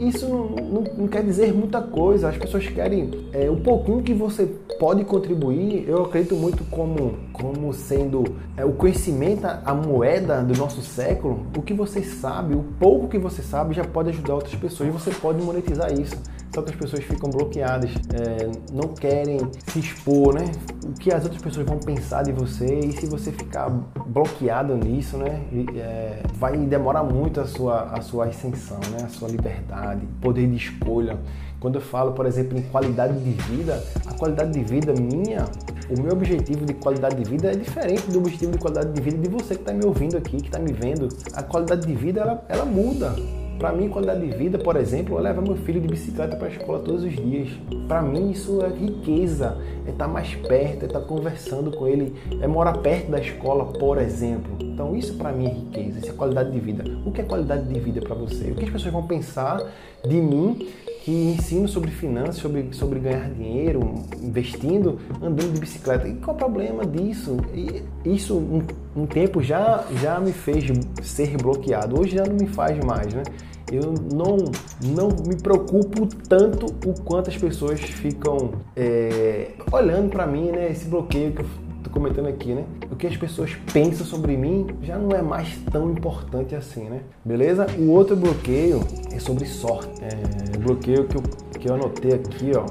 isso 0.00 0.28
não, 0.28 0.48
não, 0.48 0.84
não, 0.96 1.08
quer 1.08 1.22
dizer 1.22 1.52
muita 1.52 1.80
coisa. 1.80 2.28
As 2.28 2.36
pessoas 2.36 2.66
querem 2.66 3.10
é, 3.32 3.50
o 3.50 3.56
pouquinho 3.56 4.02
que 4.02 4.14
você 4.14 4.46
pode 4.78 5.04
contribuir. 5.04 5.84
Eu 5.88 6.04
acredito 6.04 6.34
muito 6.34 6.64
como, 6.64 7.16
como 7.32 7.72
sendo 7.72 8.24
é, 8.56 8.64
o 8.64 8.72
conhecimento, 8.72 9.46
a 9.46 9.74
moeda 9.74 10.42
do 10.42 10.56
nosso 10.58 10.80
século. 10.82 11.46
O 11.56 11.62
que 11.62 11.74
você 11.74 12.02
sabe, 12.02 12.54
o 12.54 12.64
pouco 12.78 13.08
que 13.08 13.18
você 13.18 13.42
sabe, 13.42 13.74
já 13.74 13.84
pode 13.84 14.10
ajudar 14.10 14.34
outras 14.34 14.54
pessoas 14.54 14.88
e 14.88 14.92
você 14.92 15.10
pode 15.10 15.42
monetizar 15.42 15.92
isso. 15.92 16.16
Só 16.52 16.62
que 16.62 16.70
as 16.70 16.76
pessoas 16.76 17.04
ficam 17.04 17.30
bloqueadas, 17.30 17.90
é, 18.12 18.50
não 18.72 18.92
querem 18.94 19.38
se 19.68 19.78
expor, 19.78 20.34
né? 20.34 20.50
O 20.84 20.92
que 20.92 21.12
as 21.12 21.22
outras 21.22 21.40
pessoas 21.40 21.66
vão 21.66 21.78
pensar 21.78 22.24
de 22.24 22.32
você 22.32 22.80
e 22.80 22.92
se 22.92 23.06
você 23.06 23.30
ficar 23.30 23.70
bloqueado 24.06 24.76
nisso, 24.76 25.16
né? 25.16 25.42
É, 25.76 26.22
vai 26.34 26.56
demorar 26.56 27.04
muito 27.04 27.40
a 27.40 27.46
sua, 27.46 27.82
a 27.92 28.00
sua 28.00 28.26
ascensão, 28.26 28.80
né? 28.90 29.04
A 29.04 29.08
sua 29.08 29.28
liberdade, 29.28 30.06
poder 30.20 30.48
de 30.48 30.56
escolha. 30.56 31.18
Quando 31.60 31.76
eu 31.76 31.80
falo, 31.80 32.12
por 32.12 32.26
exemplo, 32.26 32.58
em 32.58 32.62
qualidade 32.62 33.18
de 33.18 33.30
vida, 33.30 33.84
a 34.06 34.14
qualidade 34.14 34.50
de 34.50 34.64
vida 34.64 34.92
minha, 34.94 35.44
o 35.90 36.02
meu 36.02 36.12
objetivo 36.12 36.64
de 36.64 36.74
qualidade 36.74 37.16
de 37.16 37.30
vida 37.30 37.52
é 37.52 37.54
diferente 37.54 38.10
do 38.10 38.18
objetivo 38.18 38.52
de 38.52 38.58
qualidade 38.58 38.92
de 38.92 39.00
vida 39.00 39.18
de 39.18 39.28
você 39.28 39.54
que 39.54 39.60
está 39.60 39.72
me 39.72 39.84
ouvindo 39.84 40.16
aqui, 40.16 40.38
que 40.38 40.48
está 40.48 40.58
me 40.58 40.72
vendo. 40.72 41.08
A 41.34 41.42
qualidade 41.42 41.86
de 41.86 41.94
vida 41.94 42.22
ela, 42.22 42.44
ela 42.48 42.64
muda. 42.64 43.14
Para 43.60 43.72
mim, 43.72 43.90
qualidade 43.90 44.26
de 44.26 44.34
vida, 44.34 44.58
por 44.58 44.74
exemplo, 44.74 45.18
é 45.18 45.20
levar 45.20 45.42
meu 45.42 45.54
filho 45.54 45.82
de 45.82 45.86
bicicleta 45.86 46.34
para 46.34 46.46
a 46.46 46.50
escola 46.50 46.78
todos 46.78 47.04
os 47.04 47.14
dias. 47.14 47.50
Para 47.86 48.00
mim, 48.00 48.30
isso 48.30 48.58
é 48.62 48.68
riqueza. 48.70 49.58
É 49.86 49.90
estar 49.90 50.06
tá 50.06 50.10
mais 50.10 50.34
perto, 50.34 50.84
é 50.84 50.86
estar 50.86 51.00
tá 51.00 51.04
conversando 51.04 51.70
com 51.70 51.86
ele, 51.86 52.14
é 52.40 52.46
morar 52.46 52.78
perto 52.78 53.10
da 53.10 53.20
escola, 53.20 53.66
por 53.66 53.98
exemplo. 53.98 54.56
Então, 54.60 54.96
isso 54.96 55.12
para 55.18 55.30
mim 55.30 55.44
é 55.44 55.50
riqueza, 55.50 55.98
isso 55.98 56.08
é 56.08 56.14
qualidade 56.14 56.50
de 56.50 56.58
vida. 56.58 56.84
O 57.04 57.12
que 57.12 57.20
é 57.20 57.24
qualidade 57.24 57.68
de 57.68 57.78
vida 57.78 58.00
para 58.00 58.14
você? 58.14 58.50
O 58.50 58.54
que 58.54 58.64
as 58.64 58.70
pessoas 58.70 58.94
vão 58.94 59.06
pensar 59.06 59.62
de 60.08 60.16
mim 60.16 60.66
que 61.02 61.10
ensino 61.10 61.68
sobre 61.68 61.90
finanças, 61.90 62.36
sobre, 62.36 62.68
sobre 62.72 62.98
ganhar 62.98 63.30
dinheiro, 63.30 63.94
investindo, 64.22 64.98
andando 65.20 65.52
de 65.52 65.60
bicicleta. 65.60 66.08
E 66.08 66.14
qual 66.14 66.34
é 66.34 66.36
o 66.36 66.38
problema 66.38 66.86
disso? 66.86 67.36
E 67.54 67.82
isso 68.08 68.36
um, 68.36 68.62
um 68.96 69.06
tempo 69.06 69.42
já, 69.42 69.84
já 70.00 70.18
me 70.18 70.32
fez 70.32 70.64
ser 71.02 71.36
bloqueado. 71.36 72.00
Hoje 72.00 72.16
já 72.16 72.24
não 72.24 72.36
me 72.36 72.46
faz 72.46 72.82
mais, 72.84 73.12
né? 73.12 73.22
Eu 73.70 73.94
não, 74.12 74.36
não 74.82 75.08
me 75.26 75.36
preocupo 75.36 76.06
tanto 76.28 76.66
o 76.86 77.00
quanto 77.02 77.30
as 77.30 77.36
pessoas 77.36 77.80
ficam 77.80 78.52
é, 78.76 79.52
olhando 79.70 80.10
para 80.10 80.26
mim, 80.26 80.50
né? 80.50 80.70
Esse 80.70 80.86
bloqueio 80.86 81.32
que 81.32 81.42
eu 81.42 81.46
tô 81.82 81.90
comentando 81.90 82.26
aqui, 82.26 82.52
né? 82.52 82.64
O 82.90 82.96
que 82.96 83.06
as 83.06 83.16
pessoas 83.16 83.56
pensam 83.72 84.04
sobre 84.04 84.36
mim 84.36 84.66
já 84.82 84.98
não 84.98 85.16
é 85.16 85.22
mais 85.22 85.56
tão 85.70 85.90
importante 85.90 86.54
assim, 86.54 86.84
né? 86.84 87.02
Beleza? 87.24 87.66
O 87.78 87.90
outro 87.90 88.16
bloqueio 88.16 88.80
é 89.12 89.18
sobre 89.18 89.46
sorte. 89.46 90.02
É, 90.02 90.58
bloqueio 90.58 91.06
que 91.06 91.16
eu, 91.16 91.22
que 91.58 91.68
eu 91.68 91.74
anotei 91.74 92.12
aqui, 92.14 92.52
ó. 92.56 92.66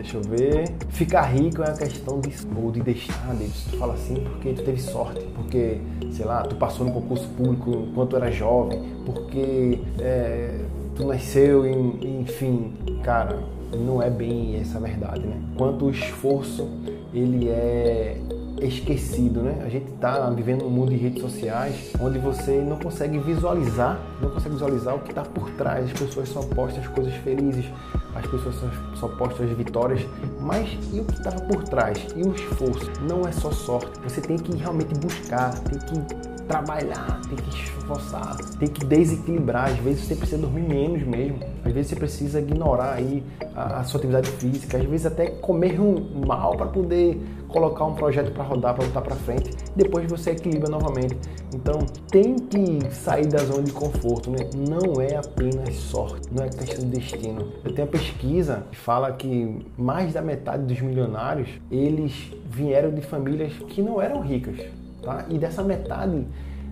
Deixa 0.00 0.16
eu 0.16 0.22
ver. 0.22 0.64
Ficar 0.88 1.22
rico 1.24 1.62
é 1.62 1.66
uma 1.66 1.76
questão 1.76 2.20
de 2.20 2.32
ou 2.56 2.70
de 2.72 2.80
deixar, 2.80 3.36
tu 3.70 3.76
fala 3.76 3.92
assim 3.92 4.14
porque 4.14 4.54
tu 4.54 4.62
teve 4.62 4.80
sorte, 4.80 5.20
porque, 5.34 5.78
sei 6.10 6.24
lá, 6.24 6.42
tu 6.42 6.56
passou 6.56 6.86
no 6.86 6.92
concurso 6.92 7.28
público 7.36 7.70
enquanto 7.90 8.16
era 8.16 8.32
jovem, 8.32 8.80
porque 9.04 9.78
é, 9.98 10.58
tu 10.96 11.06
nasceu, 11.06 11.66
em, 11.66 12.20
enfim, 12.22 12.72
cara, 13.02 13.40
não 13.76 14.02
é 14.02 14.08
bem 14.08 14.56
essa 14.56 14.80
verdade, 14.80 15.20
né? 15.20 15.38
Quanto 15.54 15.84
o 15.84 15.90
esforço 15.90 16.66
ele 17.12 17.50
é 17.50 18.18
esquecido, 18.62 19.42
né? 19.42 19.62
A 19.64 19.68
gente 19.68 19.90
está 19.92 20.30
vivendo 20.30 20.64
um 20.64 20.70
mundo 20.70 20.90
de 20.90 20.96
redes 20.96 21.20
sociais 21.20 21.92
onde 22.00 22.18
você 22.18 22.52
não 22.52 22.78
consegue 22.78 23.18
visualizar, 23.18 24.00
não 24.20 24.30
consegue 24.30 24.54
visualizar 24.54 24.94
o 24.94 25.00
que 25.00 25.10
está 25.10 25.22
por 25.22 25.50
trás. 25.50 25.84
As 25.84 25.92
pessoas 25.92 26.28
só 26.30 26.40
postam 26.42 26.82
as 26.82 26.88
coisas 26.88 27.12
felizes, 27.16 27.66
as 28.14 28.26
pessoas 28.26 28.54
só, 28.56 28.66
só 28.94 29.08
postam 29.08 29.46
as 29.46 29.52
vitórias, 29.52 30.06
mas 30.40 30.68
e 30.92 31.00
o 31.00 31.04
que 31.04 31.14
estava 31.14 31.40
por 31.42 31.62
trás? 31.64 31.98
E 32.16 32.22
o 32.22 32.34
esforço? 32.34 32.90
Não 33.08 33.26
é 33.26 33.32
só 33.32 33.50
sorte. 33.50 34.00
Você 34.02 34.20
tem 34.20 34.36
que 34.36 34.56
realmente 34.56 34.94
buscar, 34.98 35.58
tem 35.60 35.78
que 35.78 36.30
trabalhar, 36.50 37.20
tem 37.28 37.36
que 37.36 37.48
esforçar, 37.50 38.36
tem 38.58 38.68
que 38.68 38.84
desequilibrar. 38.84 39.70
Às 39.70 39.78
vezes 39.78 40.04
você 40.04 40.16
precisa 40.16 40.42
dormir 40.42 40.62
menos 40.62 41.02
mesmo. 41.04 41.38
Às 41.64 41.72
vezes 41.72 41.90
você 41.90 41.96
precisa 41.96 42.40
ignorar 42.40 42.94
aí 42.94 43.22
a, 43.54 43.80
a 43.80 43.84
sua 43.84 43.98
atividade 43.98 44.28
física. 44.32 44.76
Às 44.76 44.84
vezes 44.84 45.06
até 45.06 45.26
comer 45.26 45.80
um 45.80 46.26
mal 46.26 46.56
para 46.56 46.66
poder 46.66 47.20
colocar 47.46 47.84
um 47.84 47.94
projeto 47.94 48.32
para 48.32 48.42
rodar, 48.42 48.74
para 48.74 48.84
botar 48.84 49.00
para 49.00 49.14
frente. 49.14 49.50
Depois 49.74 50.10
você 50.10 50.30
equilibra 50.30 50.68
novamente. 50.68 51.16
Então 51.54 51.78
tem 52.10 52.34
que 52.34 52.92
sair 52.94 53.26
da 53.26 53.38
zona 53.38 53.62
de 53.62 53.72
conforto, 53.72 54.30
né? 54.30 54.38
Não 54.54 55.00
é 55.00 55.16
apenas 55.16 55.74
sorte, 55.74 56.28
não 56.32 56.44
é 56.44 56.48
questão 56.48 56.84
de 56.84 56.98
destino. 56.98 57.52
Eu 57.64 57.72
tenho 57.72 57.86
uma 57.86 57.92
pesquisa 57.92 58.64
que 58.70 58.76
fala 58.76 59.12
que 59.12 59.66
mais 59.76 60.12
da 60.12 60.22
metade 60.22 60.64
dos 60.64 60.80
milionários 60.80 61.48
eles 61.70 62.32
vieram 62.48 62.90
de 62.90 63.02
famílias 63.02 63.52
que 63.68 63.82
não 63.82 64.00
eram 64.00 64.20
ricas. 64.20 64.58
Tá? 65.02 65.24
E 65.28 65.38
dessa 65.38 65.62
metade, 65.62 66.26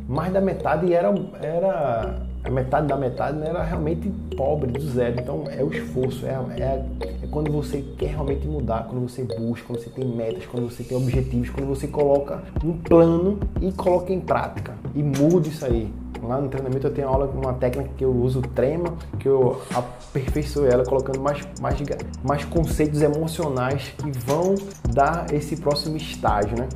mais 0.08 0.32
da 0.32 0.40
metade 0.40 0.92
era, 0.92 1.12
era 1.40 2.27
a 2.48 2.50
metade 2.50 2.86
da 2.86 2.96
metade 2.96 3.42
era 3.42 3.62
realmente 3.62 4.08
pobre, 4.36 4.70
do 4.70 4.80
zero. 4.80 5.20
Então 5.20 5.44
é 5.48 5.62
o 5.62 5.70
esforço, 5.70 6.26
é, 6.26 6.30
é, 6.30 6.84
é, 7.22 7.26
quando 7.30 7.52
você 7.52 7.84
quer 7.96 8.10
realmente 8.10 8.46
mudar, 8.46 8.86
quando 8.88 9.08
você 9.08 9.22
busca, 9.22 9.66
quando 9.66 9.80
você 9.80 9.90
tem 9.90 10.06
metas, 10.06 10.46
quando 10.46 10.70
você 10.70 10.82
tem 10.82 10.96
objetivos, 10.96 11.50
quando 11.50 11.68
você 11.68 11.86
coloca 11.86 12.42
um 12.64 12.72
plano 12.72 13.38
e 13.60 13.70
coloca 13.72 14.12
em 14.12 14.20
prática 14.20 14.74
e 14.94 15.02
muda 15.02 15.48
isso 15.48 15.64
aí. 15.64 15.92
Lá 16.22 16.40
no 16.40 16.48
treinamento 16.48 16.86
eu 16.86 16.92
tenho 16.92 17.08
aula 17.08 17.28
com 17.28 17.38
uma 17.38 17.54
técnica 17.54 17.90
que 17.96 18.04
eu 18.04 18.10
uso 18.10 18.42
trema, 18.42 18.94
que 19.18 19.28
eu 19.28 19.60
aperfeiçoe 19.74 20.68
ela 20.68 20.84
colocando 20.84 21.20
mais, 21.20 21.46
mais, 21.60 21.78
mais 22.24 22.44
conceitos 22.44 23.02
emocionais 23.02 23.94
que 23.96 24.10
vão 24.18 24.56
dar 24.92 25.32
esse 25.32 25.56
próximo 25.56 25.96
estágio, 25.96 26.58
né? 26.58 26.68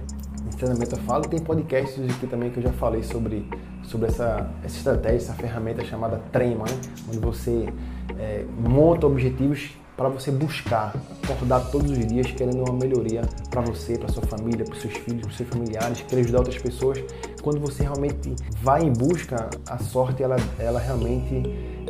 treinamento 0.62 0.94
eu 0.94 1.02
falo. 1.02 1.24
Tem 1.24 1.40
podcasts 1.40 2.04
aqui 2.04 2.26
também 2.26 2.50
que 2.50 2.58
eu 2.58 2.62
já 2.62 2.72
falei 2.72 3.02
sobre, 3.02 3.48
sobre 3.84 4.08
essa, 4.08 4.50
essa 4.64 4.76
estratégia, 4.76 5.16
essa 5.16 5.34
ferramenta 5.34 5.84
chamada 5.84 6.20
Trema, 6.30 6.64
né? 6.64 6.80
onde 7.08 7.18
você 7.18 7.68
é, 8.18 8.44
monta 8.58 9.06
objetivos 9.06 9.70
para 9.96 10.08
você 10.08 10.30
buscar, 10.30 10.94
acordar 11.22 11.70
todos 11.70 11.90
os 11.90 12.06
dias 12.06 12.30
querendo 12.32 12.64
uma 12.64 12.72
melhoria 12.72 13.22
para 13.50 13.60
você, 13.60 13.98
para 13.98 14.08
sua 14.08 14.22
família, 14.22 14.64
para 14.64 14.74
seus 14.74 14.94
filhos, 14.94 15.22
para 15.22 15.36
seus 15.36 15.48
familiares, 15.48 16.00
querer 16.02 16.22
ajudar 16.22 16.38
outras 16.38 16.58
pessoas. 16.58 16.98
Quando 17.42 17.60
você 17.60 17.82
realmente 17.82 18.34
vai 18.62 18.82
em 18.82 18.92
busca, 18.92 19.50
a 19.68 19.78
sorte 19.78 20.22
ela, 20.22 20.36
ela 20.58 20.80
realmente 20.80 21.42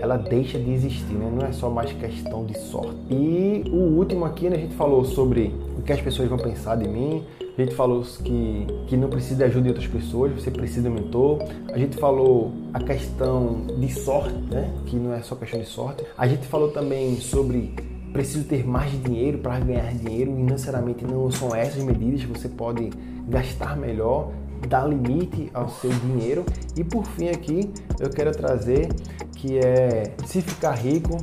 ela 0.03 0.17
deixa 0.17 0.59
de 0.59 0.69
existir, 0.73 1.15
né? 1.15 1.31
Não 1.33 1.47
é 1.47 1.53
só 1.53 1.71
mais 1.71 1.93
questão 1.93 2.45
de 2.45 2.59
sorte. 2.59 2.97
E 3.09 3.63
o 3.71 3.97
último 3.97 4.25
aqui, 4.25 4.51
né, 4.51 4.57
a 4.57 4.59
gente 4.59 4.75
falou 4.75 5.05
sobre 5.05 5.55
o 5.79 5.83
que 5.83 5.93
as 5.93 6.01
pessoas 6.01 6.29
vão 6.29 6.37
pensar 6.37 6.75
de 6.75 6.89
mim, 6.89 7.23
a 7.57 7.63
gente 7.63 7.77
falou 7.77 8.03
que, 8.03 8.67
que 8.89 8.97
não 8.97 9.09
precisa 9.09 9.37
de 9.37 9.45
ajuda 9.45 9.63
de 9.63 9.69
outras 9.69 9.87
pessoas, 9.87 10.33
você 10.33 10.51
precisa 10.51 10.83
de 10.83 10.89
um 10.89 10.95
mentor. 10.95 11.39
A 11.73 11.79
gente 11.79 11.97
falou 11.99 12.51
a 12.75 12.81
questão 12.81 13.65
de 13.79 13.93
sorte, 13.93 14.35
né? 14.51 14.75
que 14.87 14.97
não 14.97 15.13
é 15.13 15.23
só 15.23 15.37
questão 15.37 15.61
de 15.61 15.67
sorte. 15.67 16.05
A 16.19 16.27
gente 16.27 16.47
falou 16.47 16.73
também 16.73 17.21
sobre 17.21 17.73
preciso 18.13 18.45
ter 18.45 18.67
mais 18.67 18.91
dinheiro 19.05 19.39
para 19.39 19.61
ganhar 19.61 19.95
dinheiro 19.95 20.33
e 20.33 20.35
necessariamente 20.35 21.05
não 21.05 21.31
são 21.31 21.55
essas 21.55 21.83
medidas, 21.83 22.25
você 22.25 22.49
pode 22.49 22.91
gastar 23.29 23.77
melhor, 23.77 24.33
dar 24.69 24.87
limite 24.87 25.51
ao 25.53 25.69
seu 25.69 25.91
dinheiro. 25.91 26.45
E 26.77 26.85
por 26.85 27.05
fim 27.05 27.29
aqui 27.29 27.73
eu 28.01 28.11
quero 28.11 28.33
trazer 28.33 28.89
que 29.37 29.59
é 29.59 30.15
se 30.25 30.41
ficar 30.41 30.73
rico, 30.73 31.19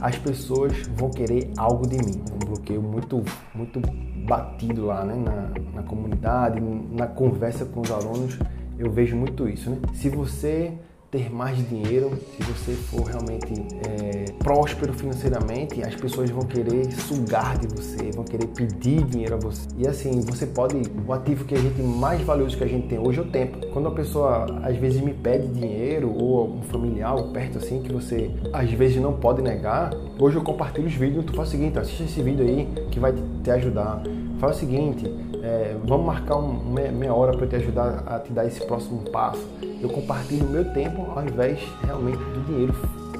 as 0.00 0.18
pessoas 0.18 0.72
vão 0.94 1.10
querer 1.10 1.50
algo 1.56 1.86
de 1.86 1.96
mim. 1.96 2.22
Um 2.34 2.46
bloqueio 2.46 2.82
muito, 2.82 3.22
muito 3.54 3.80
batido 4.26 4.86
lá 4.86 5.04
né? 5.04 5.14
na, 5.14 5.80
na 5.80 5.82
comunidade, 5.82 6.60
na 6.60 7.06
conversa 7.06 7.64
com 7.64 7.80
os 7.80 7.90
alunos, 7.90 8.38
eu 8.78 8.90
vejo 8.90 9.16
muito 9.16 9.48
isso. 9.48 9.70
Né? 9.70 9.78
Se 9.94 10.08
você 10.08 10.72
ter 11.14 11.32
mais 11.32 11.56
dinheiro, 11.68 12.10
se 12.36 12.42
você 12.42 12.72
for 12.72 13.04
realmente 13.04 13.54
é, 13.86 14.32
próspero 14.32 14.92
financeiramente, 14.92 15.80
as 15.80 15.94
pessoas 15.94 16.28
vão 16.28 16.42
querer 16.42 16.90
sugar 16.90 17.56
de 17.56 17.68
você, 17.68 18.10
vão 18.10 18.24
querer 18.24 18.48
pedir 18.48 19.04
dinheiro 19.04 19.36
a 19.36 19.38
você. 19.38 19.68
E 19.78 19.86
assim, 19.86 20.20
você 20.22 20.44
pode, 20.44 20.82
o 21.06 21.12
ativo 21.12 21.44
que 21.44 21.54
a 21.54 21.58
gente 21.58 21.80
mais 21.80 22.20
valioso 22.22 22.56
que 22.56 22.64
a 22.64 22.66
gente 22.66 22.88
tem 22.88 22.98
hoje 22.98 23.20
é 23.20 23.22
o 23.22 23.26
tempo. 23.26 23.64
Quando 23.72 23.86
uma 23.86 23.94
pessoa 23.94 24.44
às 24.64 24.76
vezes 24.76 25.00
me 25.00 25.14
pede 25.14 25.46
dinheiro 25.46 26.12
ou 26.12 26.56
um 26.56 26.62
familiar 26.62 27.14
perto 27.32 27.58
assim 27.58 27.80
que 27.80 27.92
você 27.92 28.32
às 28.52 28.70
vezes 28.72 29.00
não 29.00 29.12
pode 29.12 29.40
negar, 29.40 29.94
hoje 30.18 30.36
eu 30.36 30.42
compartilho 30.42 30.88
os 30.88 30.94
vídeos, 30.94 31.24
tu 31.24 31.32
faz 31.32 31.48
o 31.48 31.50
seguinte, 31.52 31.78
assiste 31.78 32.02
esse 32.02 32.20
vídeo 32.22 32.44
aí 32.44 32.68
que 32.90 32.98
vai 32.98 33.12
te 33.12 33.50
ajudar. 33.52 34.02
Faz 34.38 34.56
o 34.56 34.60
seguinte, 34.60 35.06
é, 35.42 35.76
vamos 35.84 36.06
marcar 36.06 36.36
um, 36.36 36.58
meia 36.72 37.14
hora 37.14 37.36
para 37.36 37.46
te 37.46 37.56
ajudar 37.56 38.02
a 38.06 38.18
te 38.18 38.32
dar 38.32 38.46
esse 38.46 38.64
próximo 38.66 39.08
passo. 39.10 39.46
Eu 39.80 39.88
compartilho 39.88 40.46
o 40.46 40.50
meu 40.50 40.64
tempo 40.72 41.06
ao 41.14 41.24
invés 41.24 41.60
realmente 41.82 42.18
do 42.18 42.44
dinheiro 42.46 42.74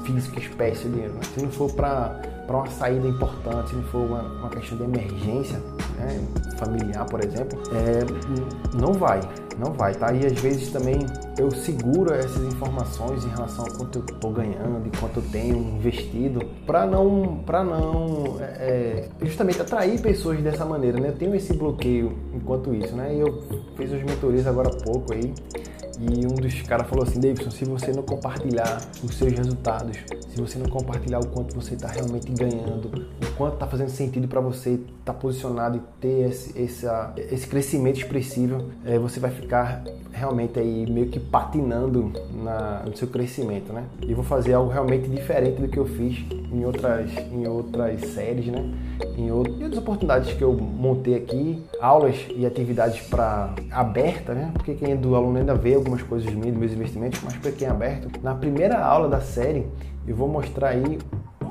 físico, 0.05 0.39
espécie, 0.39 0.87
dinheiro. 0.87 1.13
Né? 1.13 1.21
Se 1.33 1.41
não 1.41 1.51
for 1.51 1.71
para 1.73 2.21
uma 2.49 2.67
saída 2.67 3.07
importante, 3.07 3.69
se 3.69 3.75
não 3.75 3.83
for 3.83 4.05
uma, 4.05 4.21
uma 4.21 4.49
questão 4.49 4.77
de 4.77 4.83
emergência 4.83 5.61
né, 5.97 6.19
familiar, 6.57 7.05
por 7.05 7.23
exemplo, 7.23 7.61
é, 7.71 8.77
não 8.77 8.93
vai 8.93 9.21
não 9.57 9.71
vai, 9.73 9.93
tá? 9.93 10.11
E 10.11 10.25
às 10.25 10.39
vezes 10.39 10.71
também 10.71 10.99
eu 11.37 11.49
seguro 11.51 12.13
essas 12.13 12.41
informações 12.43 13.23
em 13.23 13.29
relação 13.29 13.65
a 13.65 13.71
quanto 13.71 13.99
eu 13.99 14.05
estou 14.05 14.31
ganhando, 14.31 14.87
e 14.87 14.97
quanto 14.97 15.19
eu 15.19 15.23
tenho 15.31 15.57
investido, 15.57 16.45
para 16.65 16.85
não, 16.85 17.37
para 17.45 17.63
não 17.63 18.37
é, 18.39 19.09
é, 19.21 19.25
justamente 19.25 19.61
atrair 19.61 20.01
pessoas 20.01 20.41
dessa 20.41 20.65
maneira, 20.65 20.99
né? 20.99 21.09
Eu 21.09 21.15
tenho 21.15 21.35
esse 21.35 21.53
bloqueio 21.53 22.17
enquanto 22.33 22.73
isso, 22.73 22.95
né? 22.95 23.15
E 23.15 23.19
eu 23.19 23.43
fiz 23.75 23.91
as 23.93 24.03
mentorias 24.03 24.45
agora 24.45 24.69
há 24.69 24.83
pouco 24.83 25.13
aí 25.13 25.33
e 25.99 26.25
um 26.25 26.35
dos 26.35 26.61
caras 26.63 26.87
falou 26.87 27.03
assim, 27.03 27.19
Davidson, 27.19 27.51
se 27.51 27.65
você 27.65 27.91
não 27.91 28.03
compartilhar 28.03 28.81
os 29.03 29.15
seus 29.15 29.33
resultados, 29.33 29.97
se 30.29 30.41
você 30.41 30.57
não 30.57 30.67
compartilhar 30.67 31.19
o 31.19 31.27
quanto 31.27 31.55
você 31.55 31.75
está 31.75 31.87
realmente 31.87 32.31
ganhando, 32.31 33.07
o 33.21 33.31
quanto 33.37 33.53
está 33.53 33.67
fazendo 33.67 33.89
sentido 33.89 34.27
para 34.27 34.41
você 34.41 34.71
estar 34.71 34.89
tá 35.05 35.13
posicionado 35.13 35.77
e 35.77 35.81
ter 36.01 36.29
esse, 36.29 36.59
esse, 36.59 37.47
crescimento 37.47 37.97
expressivo, 37.97 38.71
é, 38.85 38.99
você 38.99 39.19
vai 39.19 39.31
ficar 39.31 39.83
realmente 40.11 40.59
aí 40.59 40.89
meio 40.89 41.07
que 41.07 41.19
patinando 41.19 42.11
na, 42.33 42.83
no 42.85 42.95
seu 42.95 43.07
crescimento, 43.07 43.71
né? 43.71 43.85
E 44.01 44.13
vou 44.13 44.23
fazer 44.23 44.53
algo 44.53 44.71
realmente 44.71 45.09
diferente 45.09 45.61
do 45.61 45.67
que 45.67 45.77
eu 45.77 45.85
fiz 45.85 46.25
em 46.51 46.65
outras, 46.65 47.11
em 47.31 47.47
outras 47.47 48.01
séries, 48.01 48.47
né? 48.47 48.73
Em, 49.17 49.31
outras, 49.31 49.77
oportunidades 49.77 50.33
que 50.33 50.41
eu 50.41 50.53
montei 50.53 51.15
aqui, 51.15 51.63
aulas 51.79 52.15
e 52.35 52.45
atividades 52.45 53.01
para 53.01 53.53
aberta, 53.71 54.33
né? 54.33 54.51
Porque 54.53 54.73
quem 54.73 54.91
é 54.91 54.95
do 54.95 55.15
aluno 55.15 55.37
ainda 55.37 55.55
vê 55.55 55.75
algumas 55.75 56.01
coisas 56.01 56.31
minhas, 56.33 56.51
dos 56.51 56.59
meus 56.59 56.71
investimentos, 56.71 57.21
mas 57.23 57.35
para 57.35 57.51
quem 57.51 57.67
é 57.67 57.71
aberto, 57.71 58.09
na 58.21 58.35
primeira 58.35 58.77
aula 58.77 59.07
da 59.07 59.21
série 59.21 59.65
eu 60.07 60.15
vou 60.15 60.27
mostrar 60.27 60.69
aí 60.69 60.99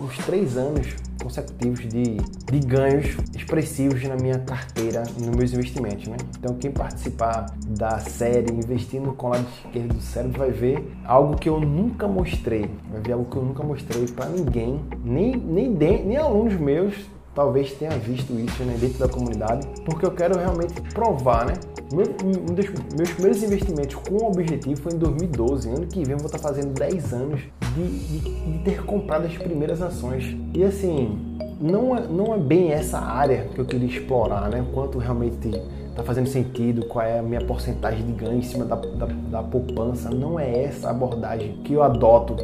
uns 0.00 0.16
três 0.18 0.56
anos 0.56 0.94
consecutivos 1.22 1.80
de, 1.80 2.16
de 2.16 2.66
ganhos 2.66 3.16
expressivos 3.34 4.02
na 4.04 4.16
minha 4.16 4.38
carteira, 4.40 5.02
nos 5.18 5.34
meus 5.34 5.52
investimentos. 5.54 6.06
Né? 6.06 6.16
Então, 6.38 6.54
quem 6.56 6.70
participar 6.70 7.46
da 7.68 7.98
série 7.98 8.52
Investindo 8.52 9.12
com 9.12 9.28
o 9.28 9.30
lado 9.30 9.46
esquerdo 9.64 9.94
do 9.94 10.00
cérebro 10.00 10.38
vai 10.38 10.50
ver 10.50 10.92
algo 11.04 11.36
que 11.36 11.48
eu 11.48 11.58
nunca 11.60 12.06
mostrei, 12.06 12.70
vai 12.90 13.00
ver 13.00 13.12
algo 13.12 13.24
que 13.24 13.36
eu 13.36 13.42
nunca 13.42 13.62
mostrei 13.62 14.06
para 14.06 14.26
ninguém, 14.26 14.80
nem, 15.02 15.34
nem, 15.34 15.72
de, 15.72 16.02
nem 16.02 16.16
alunos 16.16 16.54
meus 16.54 16.94
talvez 17.34 17.72
tenha 17.72 17.90
visto 17.92 18.32
isso 18.38 18.62
né, 18.62 18.76
dentro 18.80 18.98
da 18.98 19.08
comunidade, 19.08 19.66
porque 19.84 20.06
eu 20.06 20.12
quero 20.12 20.38
realmente 20.38 20.80
provar, 20.92 21.46
né? 21.46 21.54
Meu, 21.92 22.06
um 22.06 22.54
dos 22.54 22.66
meus 22.96 23.10
primeiros 23.10 23.42
investimentos 23.42 23.94
com 23.96 24.14
o 24.14 24.26
objetivo 24.26 24.80
foi 24.80 24.92
em 24.92 24.98
2012. 24.98 25.68
Ano 25.68 25.86
que 25.86 26.02
vem 26.04 26.12
eu 26.12 26.18
vou 26.18 26.26
estar 26.26 26.38
fazendo 26.38 26.72
10 26.72 27.12
anos 27.12 27.40
de, 27.74 27.88
de, 27.88 28.52
de 28.52 28.58
ter 28.64 28.84
comprado 28.84 29.26
as 29.26 29.36
primeiras 29.36 29.82
ações. 29.82 30.36
E 30.54 30.64
assim, 30.64 31.38
não 31.60 31.96
é, 31.96 32.06
não 32.06 32.34
é 32.34 32.38
bem 32.38 32.72
essa 32.72 32.98
área 32.98 33.48
que 33.54 33.60
eu 33.60 33.64
queria 33.64 33.86
explorar, 33.86 34.48
né? 34.48 34.64
Quanto 34.72 34.98
realmente 34.98 35.48
está 35.94 36.02
fazendo 36.02 36.26
sentido, 36.26 36.86
qual 36.86 37.04
é 37.04 37.20
a 37.20 37.22
minha 37.22 37.40
porcentagem 37.40 38.04
de 38.04 38.12
ganho 38.12 38.38
em 38.38 38.42
cima 38.42 38.64
da, 38.64 38.74
da, 38.74 39.06
da 39.06 39.42
poupança. 39.42 40.10
Não 40.10 40.38
é 40.38 40.64
essa 40.64 40.90
abordagem 40.90 41.58
que 41.64 41.74
eu 41.74 41.82
adoto 41.82 42.36